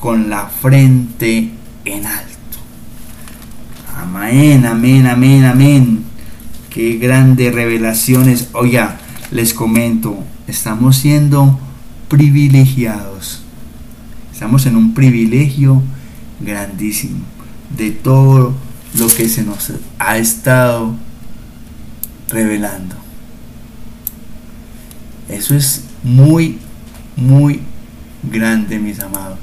con 0.00 0.30
la 0.30 0.46
frente 0.46 1.50
en 1.84 2.06
alto. 2.06 2.28
Amén, 3.94 4.64
amén, 4.64 5.06
amén, 5.06 5.44
amén. 5.44 6.04
Qué 6.70 6.96
grandes 6.96 7.54
revelaciones. 7.54 8.48
Oiga, 8.54 8.98
les 9.30 9.52
comento, 9.52 10.24
estamos 10.48 10.96
siendo 10.96 11.58
privilegiados. 12.08 13.42
Estamos 14.32 14.66
en 14.66 14.76
un 14.76 14.94
privilegio 14.94 15.82
grandísimo 16.40 17.20
de 17.76 17.90
todo 17.90 18.54
lo 18.98 19.08
que 19.08 19.28
se 19.28 19.42
nos 19.42 19.72
ha 19.98 20.16
estado 20.16 20.94
revelando. 22.28 22.96
Eso 25.28 25.54
es 25.54 25.84
muy, 26.02 26.58
muy 27.16 27.60
grande, 28.22 28.78
mis 28.78 29.00
amados, 29.00 29.38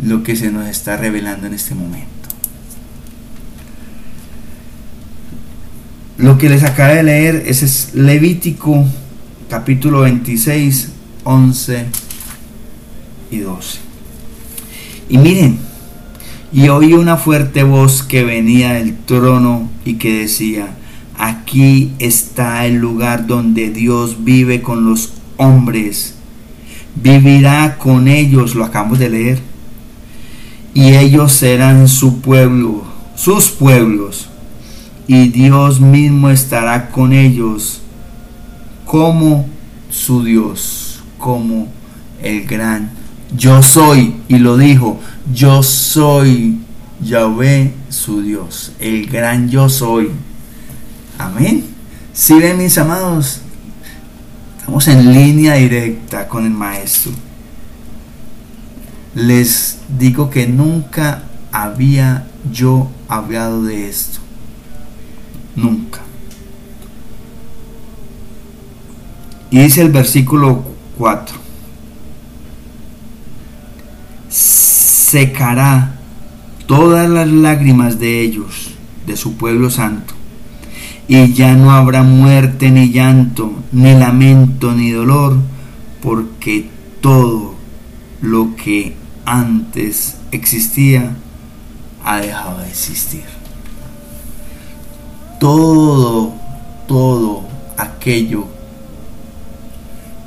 lo 0.00 0.22
que 0.22 0.36
se 0.36 0.50
nos 0.50 0.68
está 0.68 0.96
revelando 0.96 1.46
en 1.46 1.54
este 1.54 1.74
momento. 1.74 2.08
Lo 6.16 6.38
que 6.38 6.48
les 6.48 6.62
acabo 6.62 6.94
de 6.94 7.02
leer 7.02 7.42
ese 7.46 7.64
es 7.64 7.94
Levítico 7.94 8.86
capítulo 9.48 10.00
26, 10.00 10.92
11 11.24 11.86
y 13.30 13.38
12. 13.38 13.78
Y 15.08 15.18
miren, 15.18 15.58
y 16.52 16.68
oí 16.68 16.94
una 16.94 17.16
fuerte 17.16 17.62
voz 17.62 18.02
que 18.02 18.24
venía 18.24 18.74
del 18.74 18.96
trono 18.96 19.70
y 19.84 19.94
que 19.94 20.20
decía, 20.20 20.76
aquí 21.18 21.92
está 21.98 22.66
el 22.66 22.76
lugar 22.76 23.26
donde 23.26 23.70
Dios 23.70 24.24
vive 24.24 24.62
con 24.62 24.84
los 24.84 25.12
hombres, 25.36 26.14
vivirá 26.94 27.76
con 27.78 28.08
ellos, 28.08 28.54
lo 28.54 28.64
acabamos 28.64 28.98
de 28.98 29.10
leer, 29.10 29.40
y 30.74 30.94
ellos 30.94 31.32
serán 31.32 31.88
su 31.88 32.20
pueblo, 32.20 32.84
sus 33.14 33.50
pueblos 33.50 34.28
y 35.06 35.28
Dios 35.28 35.80
mismo 35.80 36.30
estará 36.30 36.90
con 36.90 37.12
ellos 37.12 37.82
como 38.86 39.46
su 39.90 40.24
Dios, 40.24 41.02
como 41.18 41.68
el 42.22 42.46
gran 42.46 42.90
yo 43.36 43.62
soy. 43.62 44.16
Y 44.28 44.38
lo 44.38 44.56
dijo, 44.56 45.00
yo 45.32 45.62
soy 45.62 46.58
Yahvé 47.00 47.74
su 47.88 48.22
Dios, 48.22 48.72
el 48.78 49.06
gran 49.06 49.48
yo 49.48 49.68
soy. 49.68 50.10
Amén. 51.18 51.64
Si 52.12 52.34
mis 52.34 52.78
amados, 52.78 53.40
estamos 54.58 54.86
en 54.88 55.12
línea 55.12 55.54
directa 55.54 56.28
con 56.28 56.44
el 56.44 56.52
Maestro. 56.52 57.12
Les 59.14 59.78
digo 59.98 60.30
que 60.30 60.46
nunca 60.46 61.22
había 61.52 62.26
yo 62.52 62.88
hablado 63.08 63.62
de 63.62 63.88
esto 63.88 64.24
nunca. 65.56 66.03
Y 69.54 69.58
dice 69.60 69.82
el 69.82 69.92
versículo 69.92 70.64
4, 70.98 71.36
secará 74.28 75.94
todas 76.66 77.08
las 77.08 77.28
lágrimas 77.28 78.00
de 78.00 78.20
ellos, 78.20 78.72
de 79.06 79.16
su 79.16 79.36
pueblo 79.36 79.70
santo, 79.70 80.12
y 81.06 81.34
ya 81.34 81.54
no 81.54 81.70
habrá 81.70 82.02
muerte 82.02 82.72
ni 82.72 82.90
llanto, 82.90 83.52
ni 83.70 83.94
lamento, 83.94 84.72
ni 84.72 84.90
dolor, 84.90 85.36
porque 86.02 86.68
todo 87.00 87.54
lo 88.22 88.56
que 88.56 88.96
antes 89.24 90.16
existía 90.32 91.14
ha 92.04 92.16
dejado 92.16 92.58
de 92.58 92.70
existir. 92.70 93.22
Todo, 95.38 96.34
todo 96.88 97.44
aquello 97.78 98.48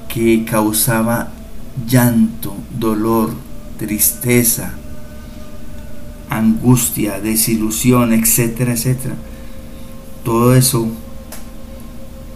que 0.07 0.45
causaba 0.45 1.29
llanto, 1.85 2.55
dolor, 2.77 3.33
tristeza, 3.77 4.73
angustia, 6.29 7.19
desilusión, 7.19 8.13
etcétera, 8.13 8.73
etcétera. 8.73 9.15
Todo 10.23 10.55
eso 10.55 10.89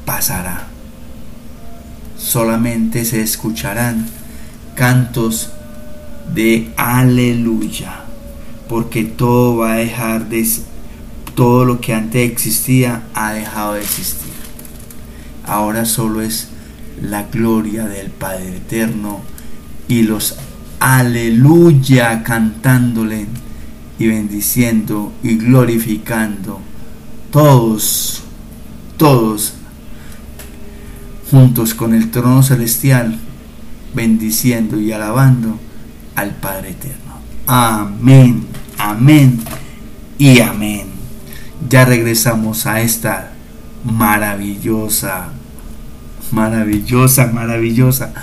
pasará. 0.05 0.67
Solamente 2.17 3.03
se 3.05 3.21
escucharán 3.21 4.07
cantos 4.75 5.51
de 6.33 6.71
aleluya, 6.77 8.01
porque 8.69 9.03
todo 9.03 9.57
va 9.57 9.73
a 9.73 9.77
dejar 9.77 10.29
de 10.29 10.47
todo 11.35 11.65
lo 11.65 11.81
que 11.81 11.93
antes 11.93 12.31
existía 12.31 13.03
ha 13.13 13.33
dejado 13.33 13.73
de 13.73 13.81
existir. 13.81 14.31
Ahora 15.45 15.85
solo 15.85 16.21
es 16.21 16.50
la 17.01 17.23
gloria 17.23 17.85
del 17.85 18.09
Padre 18.09 18.57
Eterno 18.57 19.21
y 19.87 20.03
los 20.03 20.37
aleluya 20.79 22.23
cantándole 22.23 23.27
y 23.99 24.07
bendiciendo 24.07 25.13
y 25.23 25.37
glorificando 25.37 26.59
todos, 27.31 28.23
todos 28.97 29.53
juntos 31.29 31.73
con 31.73 31.93
el 31.93 32.11
trono 32.11 32.43
celestial, 32.43 33.17
bendiciendo 33.93 34.79
y 34.79 34.91
alabando 34.91 35.59
al 36.15 36.31
Padre 36.35 36.71
Eterno. 36.71 37.19
Amén, 37.47 38.45
amén 38.77 39.39
y 40.17 40.39
amén 40.39 40.91
ya 41.69 41.85
regresamos 41.85 42.65
a 42.65 42.81
esta 42.81 43.31
maravillosa, 43.83 45.29
maravillosa, 46.31 47.27
maravillosa, 47.27 48.13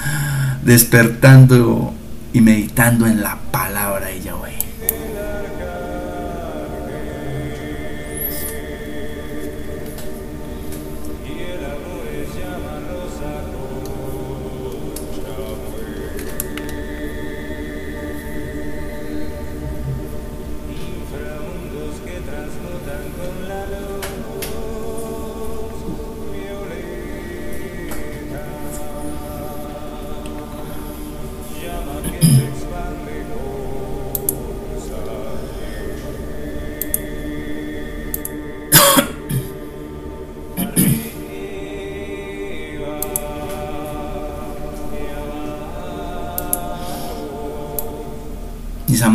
despertando 0.65 1.95
y 2.33 2.41
meditando 2.41 3.07
en 3.07 3.23
la 3.23 3.37
palabra 3.51 4.07
de 4.07 4.21
Yahweh. 4.23 4.48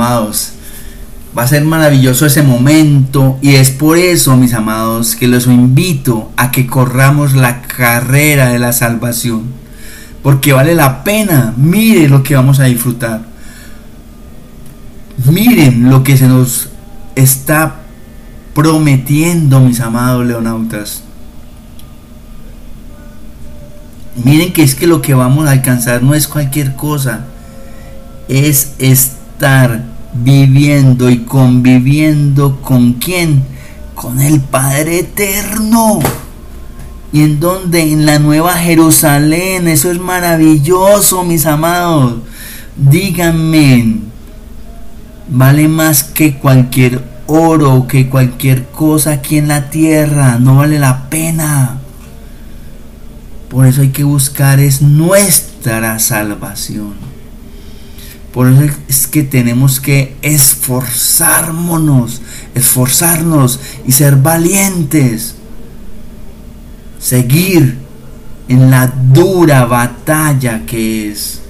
Amados, 0.04 0.52
va 1.38 1.44
a 1.44 1.48
ser 1.48 1.64
maravilloso 1.64 2.26
ese 2.26 2.44
momento 2.44 3.38
y 3.42 3.56
es 3.56 3.72
por 3.72 3.98
eso, 3.98 4.36
mis 4.36 4.54
amados, 4.54 5.16
que 5.16 5.28
los 5.28 5.48
invito 5.48 6.32
a 6.38 6.52
que 6.52 6.68
corramos 6.68 7.34
la 7.34 7.62
carrera 7.62 8.50
de 8.50 8.60
la 8.60 8.74
salvación. 8.74 9.44
Porque 10.22 10.54
vale 10.54 10.76
la 10.76 11.04
pena, 11.04 11.54
mire 11.58 12.08
lo 12.08 12.24
que 12.24 12.36
vamos 12.36 12.60
a 12.60 12.66
disfrutar. 12.66 13.22
Miren 15.26 15.90
lo 15.90 16.04
que 16.04 16.18
se 16.18 16.28
nos 16.28 16.70
está 17.16 17.76
prometiendo, 18.54 19.60
mis 19.60 19.80
amados 19.80 20.26
leonautas. 20.26 21.04
Miren 24.24 24.54
que 24.54 24.64
es 24.64 24.76
que 24.76 24.86
lo 24.86 25.02
que 25.02 25.14
vamos 25.14 25.48
a 25.48 25.52
alcanzar 25.52 26.04
no 26.04 26.14
es 26.14 26.28
cualquier 26.28 26.76
cosa, 26.76 27.26
es 28.28 28.74
estar 28.78 29.93
viviendo 30.14 31.10
y 31.10 31.20
conviviendo 31.20 32.62
con 32.62 32.94
quién? 32.94 33.44
Con 33.96 34.22
el 34.22 34.42
Padre 34.42 35.00
Eterno. 35.00 36.00
¿Y 37.12 37.22
en 37.22 37.40
donde 37.40 37.92
En 37.92 38.06
la 38.06 38.20
Nueva 38.20 38.54
Jerusalén. 38.54 39.68
Eso 39.68 39.92
es 39.92 40.00
maravilloso, 40.00 41.24
mis 41.24 41.46
amados. 41.46 42.18
Díganme, 42.76 43.98
vale 45.30 45.68
más 45.68 46.04
que 46.04 46.38
cualquier 46.38 47.04
oro, 47.28 47.86
que 47.88 48.10
cualquier 48.10 48.66
cosa 48.66 49.12
aquí 49.14 49.38
en 49.38 49.48
la 49.48 49.70
tierra. 49.70 50.40
No 50.40 50.56
vale 50.56 50.80
la 50.80 51.10
pena. 51.10 51.78
Por 53.50 53.68
eso 53.68 53.82
hay 53.82 53.90
que 53.90 54.04
buscar 54.04 54.60
es 54.60 54.82
nuestra 54.82 56.00
salvación. 56.00 57.13
Por 58.34 58.52
eso 58.52 58.76
es 58.88 59.06
que 59.06 59.22
tenemos 59.22 59.80
que 59.80 60.16
esforzarnos, 60.24 62.22
esforzarnos 62.56 63.60
y 63.86 63.92
ser 63.92 64.16
valientes. 64.16 65.36
Seguir 67.00 67.78
en 68.48 68.72
la 68.72 68.88
dura 68.88 69.66
batalla 69.66 70.66
que 70.66 71.12
es. 71.12 71.42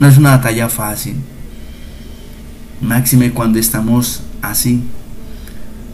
No 0.00 0.08
es 0.08 0.16
una 0.16 0.30
batalla 0.38 0.70
fácil. 0.70 1.16
Máxime 2.80 3.32
cuando 3.32 3.58
estamos 3.58 4.22
así, 4.40 4.82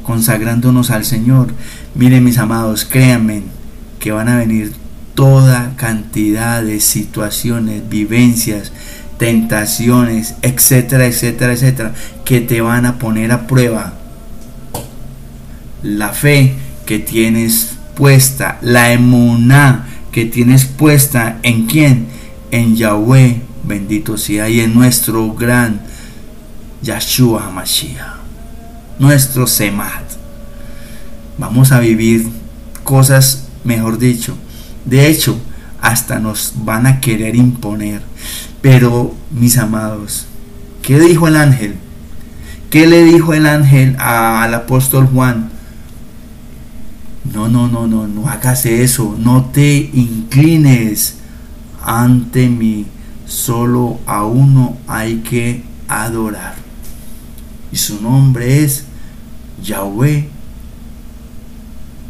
consagrándonos 0.04 0.90
al 0.92 1.04
Señor. 1.04 1.48
Miren 1.96 2.22
mis 2.22 2.38
amados, 2.38 2.84
créanme 2.84 3.42
que 3.98 4.12
van 4.12 4.28
a 4.28 4.36
venir 4.36 4.72
toda 5.14 5.74
cantidad 5.76 6.62
de 6.62 6.78
situaciones, 6.78 7.88
vivencias, 7.88 8.70
tentaciones, 9.18 10.36
etcétera, 10.42 11.06
etcétera, 11.06 11.52
etcétera, 11.52 11.94
que 12.24 12.40
te 12.40 12.60
van 12.60 12.86
a 12.86 12.98
poner 12.98 13.32
a 13.32 13.46
prueba 13.46 13.94
la 15.82 16.10
fe 16.10 16.54
que 16.86 16.98
tienes 16.98 17.76
puesta, 17.94 18.58
la 18.62 18.92
emuná 18.92 19.86
que 20.12 20.24
tienes 20.24 20.64
puesta 20.64 21.38
en 21.42 21.66
quién? 21.66 22.06
En 22.50 22.76
Yahweh, 22.76 23.42
bendito 23.64 24.16
sea, 24.16 24.48
y 24.48 24.60
en 24.60 24.74
nuestro 24.74 25.34
gran 25.34 25.80
Yahshua 26.82 27.46
HaMashiach, 27.46 28.16
nuestro 28.98 29.46
Semat. 29.46 30.02
Vamos 31.36 31.72
a 31.72 31.80
vivir 31.80 32.26
cosas, 32.84 33.48
mejor 33.64 33.98
dicho, 33.98 34.36
de 34.84 35.08
hecho, 35.08 35.38
hasta 35.80 36.18
nos 36.18 36.52
van 36.56 36.86
a 36.86 37.00
querer 37.00 37.36
imponer. 37.36 38.00
Pero, 38.60 39.14
mis 39.30 39.56
amados, 39.58 40.26
¿qué 40.82 40.98
dijo 40.98 41.28
el 41.28 41.36
ángel? 41.36 41.76
¿Qué 42.70 42.86
le 42.86 43.04
dijo 43.04 43.32
el 43.32 43.46
ángel 43.46 43.96
al 43.98 44.52
apóstol 44.52 45.06
Juan? 45.06 45.50
No, 47.32 47.48
no, 47.48 47.68
no, 47.68 47.86
no, 47.86 48.06
no 48.06 48.28
hagas 48.28 48.66
eso, 48.66 49.16
no 49.18 49.46
te 49.46 49.90
inclines 49.92 51.16
ante 51.82 52.48
mí, 52.48 52.86
solo 53.26 54.00
a 54.06 54.24
uno 54.24 54.76
hay 54.86 55.18
que 55.18 55.62
adorar. 55.86 56.56
Y 57.72 57.76
su 57.76 58.02
nombre 58.02 58.64
es 58.64 58.84
Yahweh, 59.62 60.28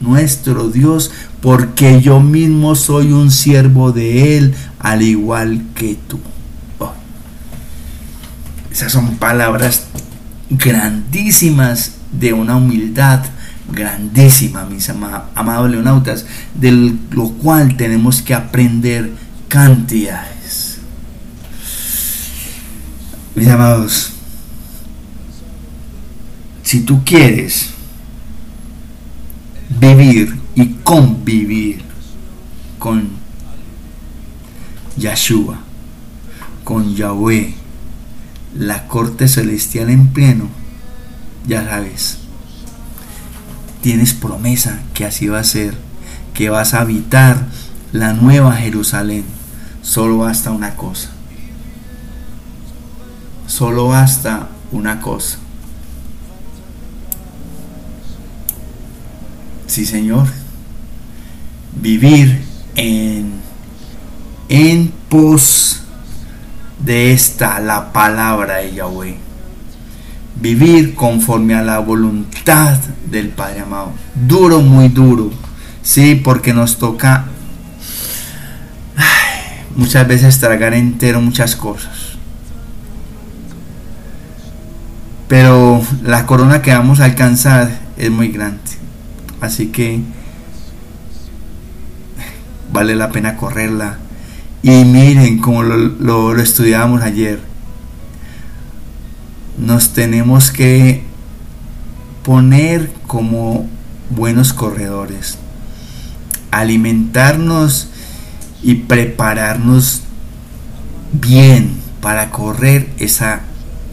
nuestro 0.01 0.69
Dios, 0.69 1.11
porque 1.41 2.01
yo 2.01 2.21
mismo 2.21 2.75
soy 2.75 3.13
un 3.13 3.31
siervo 3.31 3.93
de 3.93 4.39
Él, 4.39 4.55
al 4.79 5.03
igual 5.03 5.63
que 5.75 5.97
tú. 6.09 6.19
Esas 8.79 8.93
son 8.93 9.17
palabras 9.17 9.89
grandísimas 10.51 11.95
de 12.13 12.33
una 12.33 12.55
humildad 12.55 13.25
grandísima, 13.73 14.67
mis 14.67 14.89
amados 14.89 15.69
leonautas, 15.69 16.25
de 16.55 16.95
lo 17.11 17.31
cual 17.31 17.77
tenemos 17.77 18.23
que 18.23 18.35
aprender 18.35 19.11
cantidades. 19.49 20.79
Mis 23.35 23.49
amados, 23.49 24.13
si 26.63 26.83
tú 26.83 27.03
quieres 27.05 27.71
vivir 29.81 30.39
y 30.55 30.67
convivir 30.85 31.83
con 32.79 33.09
Yahshua, 34.97 35.59
con 36.63 36.95
Yahweh, 36.95 37.58
la 38.59 38.89
corte 38.89 39.29
celestial 39.29 39.89
en 39.89 40.09
pleno, 40.09 40.49
ya 41.47 41.65
sabes, 41.65 42.19
tienes 43.83 44.13
promesa 44.15 44.81
que 44.95 45.05
así 45.05 45.29
va 45.29 45.39
a 45.39 45.45
ser, 45.45 45.75
que 46.35 46.51
vas 46.51 46.75
a 46.75 46.81
habitar 46.81 47.47
la 47.93 48.13
nueva 48.13 48.55
Jerusalén. 48.57 49.25
Solo 49.83 50.19
basta 50.19 50.51
una 50.51 50.75
cosa. 50.75 51.11
Solo 53.47 53.89
basta 53.89 54.49
una 54.73 55.01
cosa. 55.01 55.39
Sí, 59.67 59.87
Señor. 59.87 60.27
Vivir 61.81 62.43
en, 62.75 63.33
en 64.49 64.93
pos 65.09 65.83
de 66.89 67.13
esta, 67.13 67.61
la 67.61 67.93
palabra 67.93 68.57
de 68.57 68.73
Yahweh. 68.73 69.19
Vivir 70.41 70.95
conforme 70.95 71.55
a 71.55 71.61
la 71.61 71.81
voluntad 71.81 72.79
del 73.11 73.29
Padre 73.29 73.61
amado. 73.61 73.93
Duro, 74.15 74.63
muy 74.63 74.89
duro. 74.89 75.31
Sí, 75.83 76.15
porque 76.15 76.55
nos 76.55 76.79
toca 76.79 77.27
muchas 79.77 80.09
veces 80.09 80.41
tragar 80.41 80.73
entero 80.73 81.21
muchas 81.21 81.57
cosas. 81.57 82.17
Pero 85.29 85.83
la 86.03 86.25
corona 86.25 86.63
que 86.63 86.73
vamos 86.73 87.01
a 87.01 87.05
alcanzar 87.05 87.69
es 87.99 88.11
muy 88.11 88.29
grande. 88.29 88.63
Así 89.43 89.67
que 89.67 90.01
vale 92.73 92.97
la 92.97 93.11
pena 93.11 93.37
correrla 93.37 93.99
y 94.69 94.85
miren 94.85 95.39
como 95.39 95.63
lo, 95.63 95.77
lo, 95.77 96.37
estudiábamos 96.37 97.01
ayer. 97.01 97.41
Nos 99.57 99.95
tenemos 99.95 100.51
que 100.51 101.05
poner 102.23 102.91
como 103.07 103.67
buenos 104.11 104.53
corredores. 104.53 105.39
Alimentarnos 106.51 107.89
y 108.63 108.75
prepararnos 108.75 110.03
bien 111.13 111.73
para 112.03 112.31
correr 112.31 112.91
esa 112.99 113.41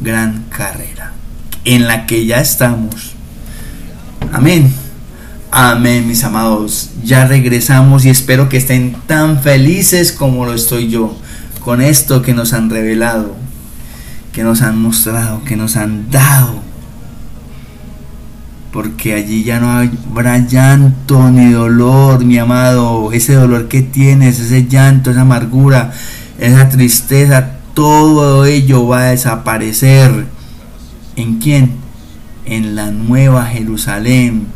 gran 0.01 0.43
carrera 0.49 1.13
en 1.63 1.87
la 1.87 2.05
que 2.05 2.25
ya 2.25 2.41
estamos. 2.41 3.13
Amén. 4.33 4.84
Amén, 5.57 6.05
mis 6.05 6.21
amados. 6.25 6.89
Ya 7.05 7.25
regresamos 7.25 8.03
y 8.03 8.09
espero 8.09 8.49
que 8.49 8.57
estén 8.57 8.93
tan 9.07 9.41
felices 9.41 10.11
como 10.11 10.45
lo 10.45 10.53
estoy 10.53 10.89
yo 10.89 11.15
con 11.61 11.79
esto 11.79 12.21
que 12.21 12.33
nos 12.33 12.51
han 12.51 12.69
revelado, 12.69 13.37
que 14.33 14.43
nos 14.43 14.61
han 14.61 14.77
mostrado, 14.77 15.45
que 15.45 15.55
nos 15.55 15.77
han 15.77 16.11
dado. 16.11 16.61
Porque 18.73 19.13
allí 19.13 19.45
ya 19.45 19.61
no 19.61 19.71
habrá 19.71 20.39
llanto 20.39 21.31
ni 21.31 21.53
dolor, 21.53 22.25
mi 22.25 22.37
amado. 22.37 23.13
Ese 23.13 23.35
dolor 23.35 23.69
que 23.69 23.81
tienes, 23.81 24.41
ese 24.41 24.67
llanto, 24.67 25.11
esa 25.11 25.21
amargura, 25.21 25.93
esa 26.37 26.67
tristeza, 26.67 27.51
todo 27.73 28.43
ello 28.43 28.89
va 28.89 29.03
a 29.03 29.11
desaparecer. 29.11 30.25
¿En 31.15 31.39
quién? 31.39 31.75
En 32.43 32.75
la 32.75 32.91
nueva 32.91 33.45
Jerusalén 33.45 34.47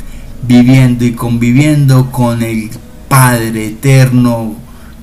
viviendo 0.43 1.05
y 1.05 1.13
conviviendo 1.13 2.11
con 2.11 2.41
el 2.41 2.69
Padre 3.07 3.67
eterno, 3.67 4.55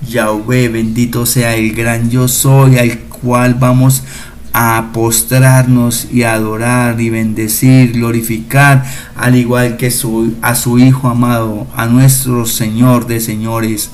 Yahweh, 0.08 0.68
bendito 0.68 1.26
sea 1.26 1.54
el 1.54 1.74
gran 1.74 2.10
yo 2.10 2.28
soy, 2.28 2.78
al 2.78 2.98
cual 3.00 3.54
vamos 3.54 4.04
a 4.52 4.90
postrarnos 4.92 6.08
y 6.10 6.22
adorar 6.22 7.00
y 7.00 7.10
bendecir, 7.10 7.92
glorificar, 7.92 8.84
al 9.16 9.36
igual 9.36 9.76
que 9.76 9.90
su, 9.90 10.34
a 10.40 10.54
su 10.54 10.78
Hijo 10.78 11.08
amado, 11.08 11.66
a 11.76 11.86
nuestro 11.86 12.46
Señor 12.46 13.06
de 13.06 13.20
señores, 13.20 13.90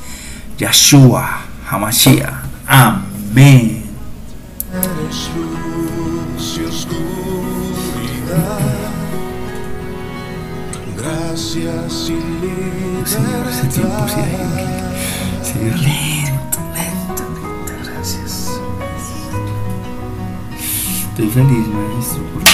Yeshua 0.59 1.40
Hamashiach. 1.68 2.45
Amén. 2.66 3.82
Gracias 11.55 12.11
y 12.11 13.07
Señor, 13.07 13.47
ese 13.49 13.67
tiempo 13.67 14.09
sí 14.09 14.21
hay 14.21 14.31
libertad. 14.31 14.93
Señor, 15.43 15.79
lento, 15.81 16.59
lento, 16.75 17.25
lento, 17.35 17.73
gracias. 17.85 18.51
Estoy 21.11 21.29
feliz, 21.29 21.69
maestro, 21.69 22.23
porque 22.33 22.51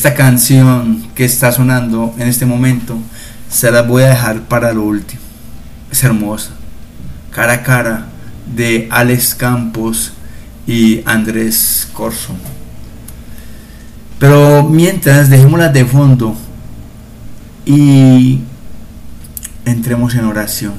Esta 0.00 0.14
canción 0.14 1.10
que 1.14 1.26
está 1.26 1.52
sonando 1.52 2.14
en 2.16 2.26
este 2.26 2.46
momento 2.46 2.96
se 3.50 3.70
la 3.70 3.82
voy 3.82 4.02
a 4.02 4.08
dejar 4.08 4.40
para 4.48 4.72
lo 4.72 4.84
último. 4.84 5.20
Es 5.92 6.02
hermosa. 6.02 6.52
Cara 7.30 7.52
a 7.52 7.62
cara 7.62 8.06
de 8.56 8.88
Alex 8.90 9.34
Campos 9.34 10.14
y 10.66 11.02
Andrés 11.04 11.86
Corso. 11.92 12.32
Pero 14.18 14.62
mientras 14.62 15.28
dejémoslas 15.28 15.74
de 15.74 15.84
fondo 15.84 16.34
y 17.66 18.40
entremos 19.66 20.14
en 20.14 20.24
oración. 20.24 20.72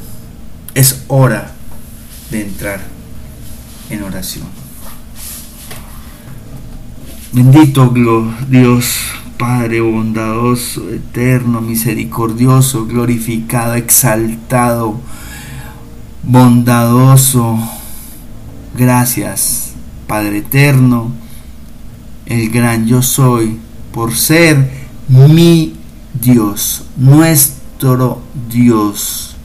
Es 0.74 1.03
hora 1.07 1.51
de 2.32 2.41
entrar 2.41 2.80
en 3.91 4.01
oración. 4.01 4.61
Bendito 7.34 7.94
Dios, 8.50 8.98
Padre 9.38 9.80
bondadoso, 9.80 10.90
eterno, 10.90 11.62
misericordioso, 11.62 12.86
glorificado, 12.86 13.76
exaltado, 13.76 15.00
bondadoso. 16.24 17.58
Gracias, 18.78 19.72
Padre 20.08 20.40
eterno, 20.40 21.14
el 22.26 22.50
gran 22.50 22.86
yo 22.86 23.02
soy, 23.02 23.58
por 23.94 24.14
ser 24.14 24.70
mi 25.08 25.74
Dios, 26.14 26.84
nuestro 26.98 28.22
Dios, 28.52 29.38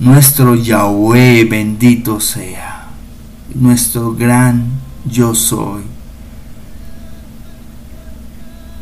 nuestro 0.00 0.54
Yahweh, 0.54 1.44
bendito 1.44 2.18
sea, 2.18 2.88
nuestro 3.54 4.14
gran 4.14 4.64
yo 5.04 5.34
soy 5.34 5.97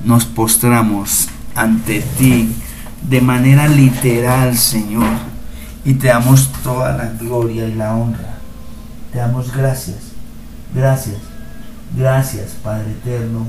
nos 0.07 0.25
postramos 0.25 1.27
ante 1.57 2.01
ti 2.01 2.55
de 3.03 3.21
manera 3.21 3.67
literal, 3.67 4.57
Señor, 4.57 5.11
y 5.85 5.95
te 5.95 6.07
damos 6.07 6.49
toda 6.63 6.97
la 6.97 7.07
gloria 7.11 7.67
y 7.67 7.75
la 7.75 7.95
honra. 7.95 8.39
Te 9.13 9.19
damos 9.19 9.53
gracias, 9.53 9.99
gracias, 10.73 11.17
gracias, 11.97 12.53
Padre 12.63 12.93
Eterno, 12.93 13.47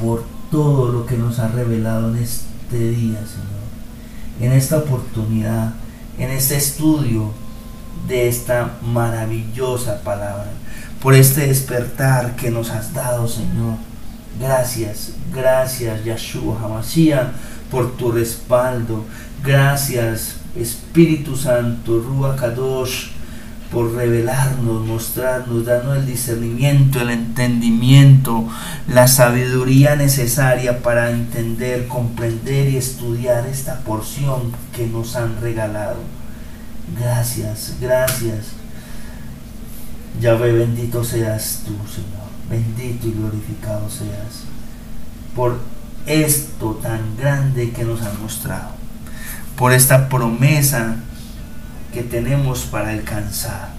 por 0.00 0.24
todo 0.50 0.90
lo 0.90 1.06
que 1.06 1.16
nos 1.16 1.38
ha 1.38 1.46
revelado 1.46 2.10
en 2.10 2.22
este 2.22 2.90
día, 2.90 3.18
Señor, 3.18 3.60
en 4.40 4.52
esta 4.52 4.78
oportunidad, 4.78 5.74
en 6.18 6.30
este 6.30 6.56
estudio 6.56 7.30
de 8.08 8.28
esta 8.28 8.78
maravillosa 8.82 10.02
palabra, 10.02 10.50
por 11.00 11.14
este 11.14 11.46
despertar 11.46 12.34
que 12.34 12.50
nos 12.50 12.70
has 12.70 12.92
dado, 12.92 13.28
Señor. 13.28 13.89
Gracias, 14.40 15.12
gracias 15.34 16.02
Yahshua 16.02 16.58
Hamashiach 16.62 17.28
por 17.70 17.96
tu 17.96 18.10
respaldo. 18.10 19.04
Gracias 19.44 20.36
Espíritu 20.56 21.36
Santo, 21.36 22.00
Ruach 22.00 22.36
Kadosh, 22.36 23.10
por 23.70 23.94
revelarnos, 23.94 24.84
mostrarnos, 24.84 25.64
darnos 25.64 25.98
el 25.98 26.06
discernimiento, 26.06 27.00
el 27.00 27.10
entendimiento, 27.10 28.48
la 28.88 29.06
sabiduría 29.06 29.94
necesaria 29.94 30.82
para 30.82 31.10
entender, 31.10 31.86
comprender 31.86 32.68
y 32.68 32.76
estudiar 32.78 33.46
esta 33.46 33.80
porción 33.80 34.52
que 34.74 34.86
nos 34.86 35.14
han 35.14 35.40
regalado. 35.40 35.98
Gracias, 36.98 37.74
gracias. 37.80 38.54
Yahvé, 40.20 40.52
bendito 40.52 41.04
seas 41.04 41.62
tú, 41.64 41.72
Señor. 41.88 42.19
Bendito 42.50 43.06
y 43.06 43.12
glorificado 43.12 43.88
seas 43.88 44.44
por 45.36 45.58
esto 46.04 46.80
tan 46.82 47.16
grande 47.16 47.70
que 47.70 47.84
nos 47.84 48.02
han 48.02 48.20
mostrado, 48.20 48.70
por 49.56 49.72
esta 49.72 50.08
promesa 50.08 50.96
que 51.94 52.02
tenemos 52.02 52.62
para 52.62 52.90
alcanzar. 52.90 53.70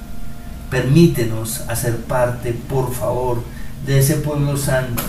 Permítenos 0.70 1.66
hacer 1.68 1.98
parte, 1.98 2.54
por 2.54 2.94
favor, 2.94 3.44
de 3.86 4.00
ese 4.00 4.16
pueblo 4.16 4.56
santo 4.56 5.04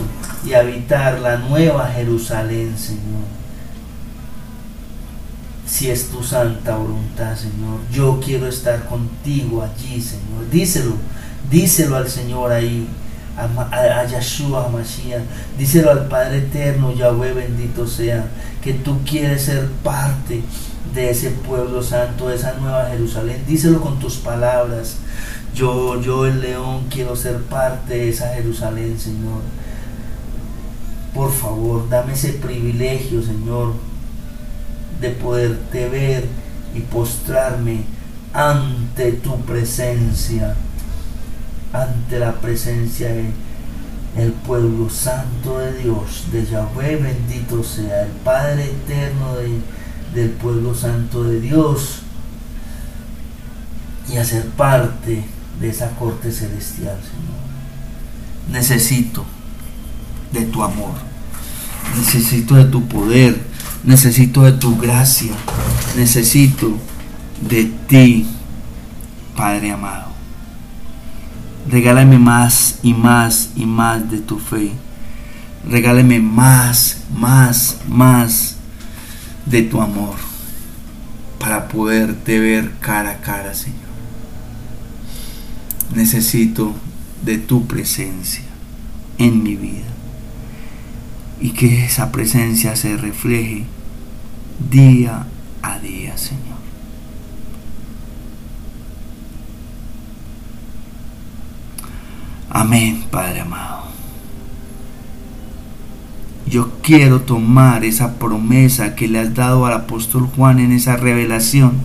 y 0.45 0.55
habitar 0.55 1.21
la 1.21 1.37
nueva 1.37 1.89
Jerusalén, 1.89 2.77
Señor. 2.77 3.23
Si 5.67 5.89
es 5.89 6.09
tu 6.09 6.25
santa 6.25 6.77
voluntad, 6.77 7.37
Señor, 7.37 7.79
yo 7.93 8.21
quiero 8.23 8.49
estar 8.49 8.87
contigo 8.87 9.63
allí, 9.63 10.03
Señor. 10.03 10.51
Díselo, 10.51 10.97
díselo 11.49 11.97
al 11.97 12.09
Señor 12.09 12.51
ahí 12.51 12.89
a, 13.37 13.45
a, 13.45 14.01
a 14.01 14.69
Mashiach. 14.69 15.23
Díselo 15.59 15.91
al 15.91 16.09
Padre 16.09 16.39
Eterno, 16.39 16.93
Yahweh 16.93 17.33
bendito 17.33 17.87
sea, 17.87 18.27
que 18.63 18.75
tú 18.75 19.01
quieres 19.05 19.43
ser 19.43 19.69
parte 19.83 20.43
de 20.95 21.11
ese 21.11 21.31
pueblo 21.31 21.83
santo, 21.83 22.29
de 22.29 22.37
esa 22.37 22.55
nueva 22.55 22.87
Jerusalén. 22.91 23.43
Díselo 23.47 23.81
con 23.81 23.99
tus 23.99 24.17
palabras. 24.17 24.99
Yo, 25.55 26.01
yo 26.01 26.27
el 26.27 26.41
león, 26.41 26.87
quiero 26.91 27.15
ser 27.15 27.39
parte 27.43 27.95
de 27.95 28.09
esa 28.09 28.35
Jerusalén, 28.35 28.99
Señor. 28.99 29.43
Por 31.15 31.31
favor, 31.31 31.89
dame 31.89 32.15
ese 32.15 32.33
privilegio, 32.35 33.23
Señor, 33.23 33.75
de 35.01 35.11
poderte 35.11 35.89
ver 35.89 36.25
y 36.75 36.81
postrarme 36.81 37.85
ante 38.33 39.13
tu 39.13 39.37
presencia 39.43 40.55
ante 41.73 42.19
la 42.19 42.33
presencia 42.33 43.09
de 43.09 43.31
el 44.17 44.33
pueblo 44.33 44.91
santo 44.91 45.59
de 45.59 45.73
Dios, 45.79 46.25
de 46.31 46.45
Yahweh 46.45 46.97
bendito 46.97 47.65
sea, 47.65 48.03
el 48.03 48.11
Padre 48.23 48.65
eterno 48.67 49.37
de- 49.37 49.61
del 50.21 50.31
pueblo 50.33 50.75
santo 50.75 51.25
de 51.25 51.41
Dios, 51.41 52.01
y 54.13 54.19
hacer 54.19 54.45
parte 54.49 55.25
de 55.61 55.69
esa 55.69 55.91
corte 55.97 56.31
celestial, 56.31 56.99
Señor. 57.01 57.41
Necesito 58.51 59.25
de 60.33 60.45
tu 60.45 60.63
amor, 60.63 60.93
necesito 61.97 62.55
de 62.57 62.65
tu 62.65 62.87
poder, 62.87 63.41
necesito 63.85 64.43
de 64.43 64.53
tu 64.53 64.77
gracia, 64.77 65.33
necesito 65.97 66.73
de 67.49 67.73
ti, 67.89 68.27
Padre 69.35 69.73
amado. 69.73 70.12
Regálame 71.69 72.19
más 72.19 72.79
y 72.83 72.95
más 72.95 73.51
y 73.57 73.67
más 73.67 74.11
de 74.11 74.19
tu 74.19 74.39
fe. 74.39 74.73
Regálame 75.69 76.21
más, 76.21 77.05
más, 77.17 77.79
más 77.89 78.57
de 79.47 79.63
tu 79.63 79.81
amor 79.81 80.17
para 81.39 81.69
poderte 81.69 82.39
ver 82.39 82.73
cara 82.81 83.11
a 83.11 83.21
cara, 83.21 83.55
Señor. 83.55 83.81
Necesito 85.95 86.75
de 87.25 87.39
tu 87.39 87.67
presencia 87.67 88.45
en 89.19 89.43
mi 89.43 89.57
vida 89.57 89.93
y 91.41 91.51
que 91.51 91.85
esa 91.85 92.13
presencia 92.13 92.77
se 92.77 92.97
refleje 92.97 93.65
día 94.71 95.27
a 95.63 95.79
día, 95.81 96.17
Señor. 96.17 96.52
Amén, 102.55 103.07
Padre 103.11 103.41
amado. 103.41 103.85
Yo 106.47 106.71
quiero 106.83 107.23
tomar 107.23 107.83
esa 107.83 108.19
promesa 108.19 108.95
que 108.95 109.09
le 109.09 109.21
has 109.21 109.35
dado 109.35 109.65
al 109.65 109.73
apóstol 109.73 110.29
Juan 110.37 110.59
en 110.59 110.71
esa 110.71 110.97
revelación 110.99 111.79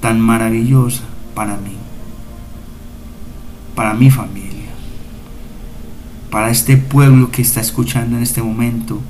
tan 0.00 0.20
maravillosa 0.20 1.02
para 1.34 1.56
mí, 1.56 1.72
para 3.74 3.94
mi 3.94 4.08
familia, 4.08 4.70
para 6.30 6.50
este 6.50 6.76
pueblo 6.76 7.32
que 7.32 7.42
está 7.42 7.60
escuchando 7.60 8.16
en 8.16 8.22
este 8.22 8.40
momento 8.40 9.00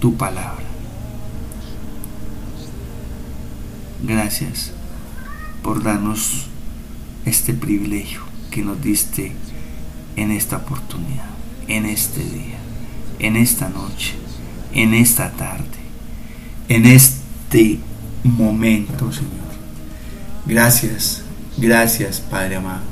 tu 0.00 0.16
palabra. 0.16 0.64
Gracias 4.02 4.72
por 5.62 5.80
darnos 5.84 6.48
este 7.24 7.54
privilegio 7.54 8.33
que 8.54 8.62
nos 8.62 8.80
diste 8.80 9.32
en 10.14 10.30
esta 10.30 10.58
oportunidad, 10.58 11.28
en 11.66 11.86
este 11.86 12.20
día, 12.22 12.58
en 13.18 13.34
esta 13.34 13.68
noche, 13.68 14.14
en 14.72 14.94
esta 14.94 15.32
tarde, 15.32 15.64
en 16.68 16.86
este 16.86 17.80
momento, 18.22 19.12
Señor. 19.12 19.32
Gracias, 20.46 21.24
gracias, 21.58 22.20
Padre 22.20 22.54
amado. 22.54 22.82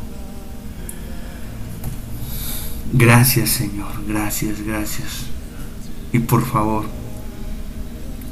Gracias, 2.93 3.51
Señor, 3.51 4.05
gracias, 4.09 4.63
gracias. 4.63 5.27
Y 6.13 6.19
por 6.19 6.45
favor, 6.45 6.87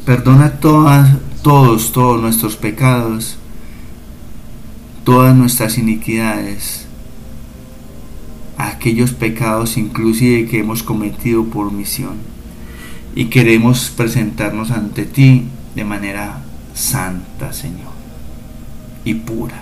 perdona 0.05 0.59
todas, 0.59 1.17
todos, 1.45 1.93
todos 1.93 2.21
nuestros 2.21 2.57
pecados, 2.57 3.39
todas 5.05 5.37
nuestras 5.37 5.79
iniquidades, 5.79 6.90
aquellos 8.81 9.13
pecados 9.13 9.77
inclusive 9.77 10.49
que 10.49 10.61
hemos 10.61 10.83
cometido 10.83 11.45
por 11.45 11.71
misión. 11.71 12.15
Y 13.15 13.27
queremos 13.27 13.93
presentarnos 13.95 14.71
ante 14.71 15.05
ti 15.05 15.45
de 15.75 15.85
manera 15.85 16.41
santa, 16.73 17.53
Señor, 17.53 17.93
y 19.05 19.15
pura. 19.15 19.61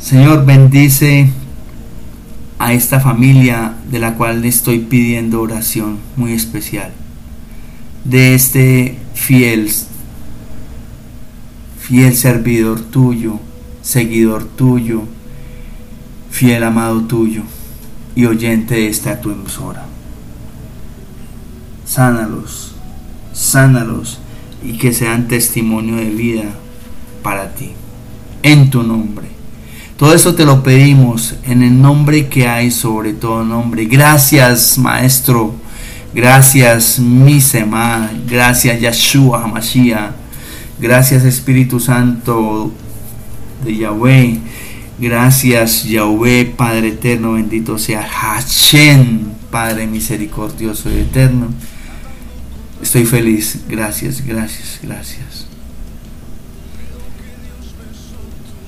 Señor, 0.00 0.44
bendice 0.44 1.28
a 2.58 2.72
esta 2.72 2.98
familia 2.98 3.74
de 3.88 4.00
la 4.00 4.14
cual 4.14 4.42
le 4.42 4.48
estoy 4.48 4.80
pidiendo 4.80 5.40
oración 5.40 5.98
muy 6.16 6.32
especial. 6.32 6.90
De 8.04 8.34
este 8.34 8.98
fiel, 9.14 9.70
fiel 11.78 12.16
servidor 12.16 12.80
tuyo, 12.80 13.38
seguidor 13.80 14.44
tuyo, 14.44 15.04
fiel 16.30 16.64
amado 16.64 17.02
tuyo 17.02 17.42
y 18.14 18.26
oyente 18.26 18.74
de 18.74 18.88
esta 18.88 19.20
tu 19.20 19.30
emisora. 19.30 19.84
Sánalos, 21.84 22.74
sánalos 23.32 24.18
y 24.64 24.78
que 24.78 24.92
sean 24.92 25.28
testimonio 25.28 25.96
de 25.96 26.10
vida 26.10 26.44
para 27.22 27.54
ti. 27.54 27.72
En 28.42 28.70
tu 28.70 28.82
nombre. 28.82 29.28
Todo 29.96 30.14
eso 30.14 30.34
te 30.34 30.46
lo 30.46 30.62
pedimos 30.62 31.34
en 31.44 31.62
el 31.62 31.80
nombre 31.80 32.28
que 32.28 32.48
hay 32.48 32.70
sobre 32.70 33.12
todo 33.12 33.44
nombre. 33.44 33.84
Gracias, 33.84 34.78
Maestro. 34.78 35.54
Gracias, 36.14 36.98
Misema. 36.98 38.10
Gracias, 38.26 38.80
Yeshua 38.80 39.44
Hamashiach. 39.44 40.12
Gracias, 40.80 41.24
Espíritu 41.24 41.78
Santo 41.78 42.72
de 43.62 43.76
Yahweh. 43.76 44.40
Gracias, 45.00 45.84
Yahweh, 45.84 46.44
Padre 46.54 46.88
eterno. 46.88 47.32
Bendito 47.32 47.78
sea 47.78 48.02
Hashem, 48.06 49.30
Padre 49.50 49.86
misericordioso 49.86 50.90
y 50.90 50.98
eterno. 50.98 51.46
Estoy 52.82 53.06
feliz. 53.06 53.60
Gracias, 53.66 54.22
gracias, 54.26 54.78
gracias. 54.82 55.46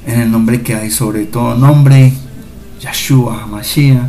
En 0.07 0.20
el 0.22 0.30
nombre 0.30 0.62
que 0.62 0.74
hay 0.74 0.91
sobre 0.91 1.26
todo 1.26 1.55
nombre, 1.55 2.14
Yeshua 2.80 3.43
Hamashiach. 3.43 4.07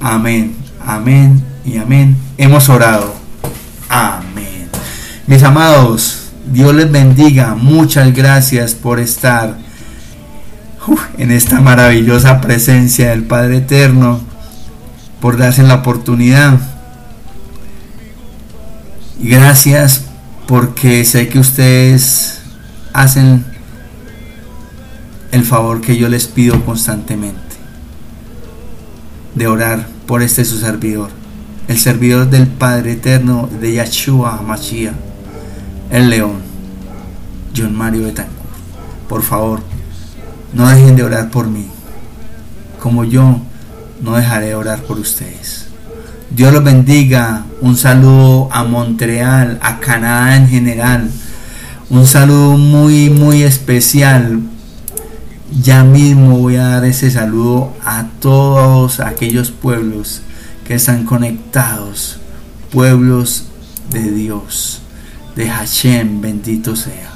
Amén, 0.00 0.54
amén 0.84 1.42
y 1.64 1.78
amén. 1.78 2.14
Hemos 2.36 2.68
orado. 2.68 3.14
Amén. 3.88 4.68
Mis 5.26 5.42
amados, 5.42 6.28
Dios 6.52 6.74
les 6.74 6.92
bendiga. 6.92 7.54
Muchas 7.54 8.12
gracias 8.12 8.74
por 8.74 9.00
estar 9.00 9.63
en 11.18 11.30
esta 11.30 11.60
maravillosa 11.60 12.40
presencia 12.40 13.10
del 13.10 13.24
Padre 13.24 13.58
Eterno, 13.58 14.20
por 15.20 15.36
darse 15.36 15.62
la 15.62 15.76
oportunidad 15.76 16.58
gracias 19.20 20.04
porque 20.46 21.04
sé 21.04 21.28
que 21.28 21.38
ustedes 21.38 22.40
hacen 22.92 23.44
el 25.32 25.44
favor 25.44 25.80
que 25.80 25.96
yo 25.96 26.08
les 26.08 26.26
pido 26.26 26.64
constantemente 26.64 27.40
de 29.34 29.46
orar 29.46 29.88
por 30.06 30.22
este 30.22 30.44
su 30.44 30.58
servidor, 30.58 31.10
el 31.68 31.78
servidor 31.78 32.28
del 32.28 32.46
Padre 32.46 32.92
Eterno 32.92 33.48
de 33.60 33.72
Yahshua 33.72 34.42
Mashiach, 34.42 34.94
el 35.90 36.10
León, 36.10 36.42
John 37.56 37.74
Mario 37.74 38.04
Betancourt. 38.04 38.44
Por 39.08 39.22
favor, 39.22 39.60
no 40.54 40.68
dejen 40.68 40.96
de 40.96 41.02
orar 41.02 41.30
por 41.30 41.48
mí, 41.48 41.66
como 42.80 43.04
yo 43.04 43.40
no 44.00 44.16
dejaré 44.16 44.46
de 44.46 44.54
orar 44.54 44.82
por 44.82 44.98
ustedes. 44.98 45.66
Dios 46.30 46.52
los 46.52 46.64
bendiga. 46.64 47.44
Un 47.60 47.76
saludo 47.76 48.48
a 48.50 48.64
Montreal, 48.64 49.58
a 49.62 49.78
Canadá 49.78 50.36
en 50.36 50.48
general. 50.48 51.10
Un 51.90 52.06
saludo 52.06 52.56
muy, 52.56 53.08
muy 53.10 53.42
especial. 53.42 54.40
Ya 55.62 55.84
mismo 55.84 56.38
voy 56.38 56.56
a 56.56 56.68
dar 56.68 56.84
ese 56.84 57.10
saludo 57.10 57.72
a 57.84 58.06
todos 58.20 58.98
aquellos 59.00 59.52
pueblos 59.52 60.22
que 60.66 60.74
están 60.74 61.04
conectados. 61.04 62.18
Pueblos 62.72 63.44
de 63.90 64.10
Dios, 64.10 64.82
de 65.36 65.48
Hashem, 65.48 66.20
bendito 66.20 66.74
sea. 66.74 67.13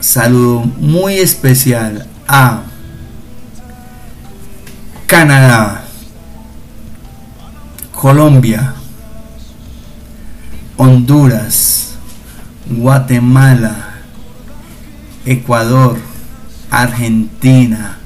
Saludo 0.00 0.60
muy 0.78 1.18
especial 1.18 2.06
a 2.26 2.62
Canadá, 5.06 5.84
Colombia, 7.92 8.74
Honduras, 10.78 11.96
Guatemala, 12.66 13.96
Ecuador, 15.26 15.98
Argentina, 16.70 17.98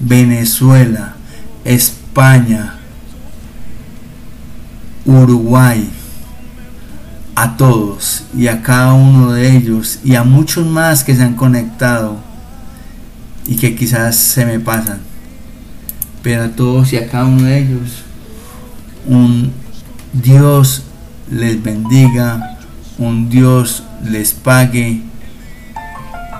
Venezuela, 0.00 1.14
España, 1.64 2.78
Uruguay, 5.04 5.88
a 7.34 7.56
todos 7.56 8.24
y 8.36 8.48
a 8.48 8.62
cada 8.62 8.92
uno 8.92 9.32
de 9.32 9.56
ellos 9.56 10.00
y 10.04 10.14
a 10.14 10.24
muchos 10.24 10.66
más 10.66 11.02
que 11.04 11.14
se 11.14 11.22
han 11.22 11.34
conectado 11.34 12.18
y 13.46 13.56
que 13.56 13.74
quizás 13.74 14.16
se 14.16 14.44
me 14.44 14.60
pasan, 14.60 15.00
pero 16.22 16.44
a 16.44 16.48
todos 16.50 16.92
y 16.92 16.96
a 16.96 17.08
cada 17.08 17.24
uno 17.24 17.42
de 17.42 17.58
ellos 17.58 18.02
un 19.06 19.52
Dios 20.12 20.82
les 21.30 21.62
bendiga, 21.62 22.58
un 22.98 23.28
Dios 23.30 23.84
les 24.04 24.32
pague. 24.32 25.02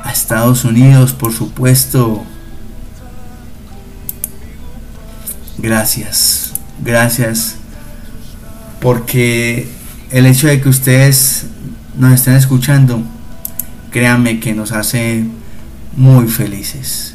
A 0.05 0.11
Estados 0.11 0.65
Unidos, 0.65 1.13
por 1.13 1.33
supuesto. 1.33 2.25
Gracias, 5.59 6.53
gracias, 6.83 7.55
porque 8.81 9.69
el 10.13 10.27
hecho 10.27 10.47
de 10.47 10.61
que 10.61 10.69
ustedes 10.69 11.47
nos 11.97 12.13
estén 12.13 12.35
escuchando, 12.35 13.03
créanme 13.91 14.41
que 14.41 14.55
nos 14.55 14.73
hace 14.73 15.25
muy 15.97 16.29
felices. 16.29 17.15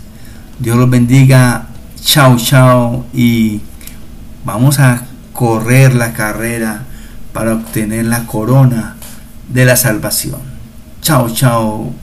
Dios 0.60 0.78
los 0.78 0.89
bendiga, 0.89 1.68
chao, 2.02 2.38
chao, 2.38 3.06
y 3.14 3.62
vamos 4.43 4.80
a 4.80 5.04
correr 5.32 5.93
la 5.93 6.14
carrera 6.14 6.86
para 7.34 7.54
obtener 7.54 8.06
la 8.06 8.26
corona 8.26 8.95
de 9.48 9.66
la 9.66 9.76
salvación. 9.76 10.41
Chao, 11.02 11.30
chao. 11.30 11.93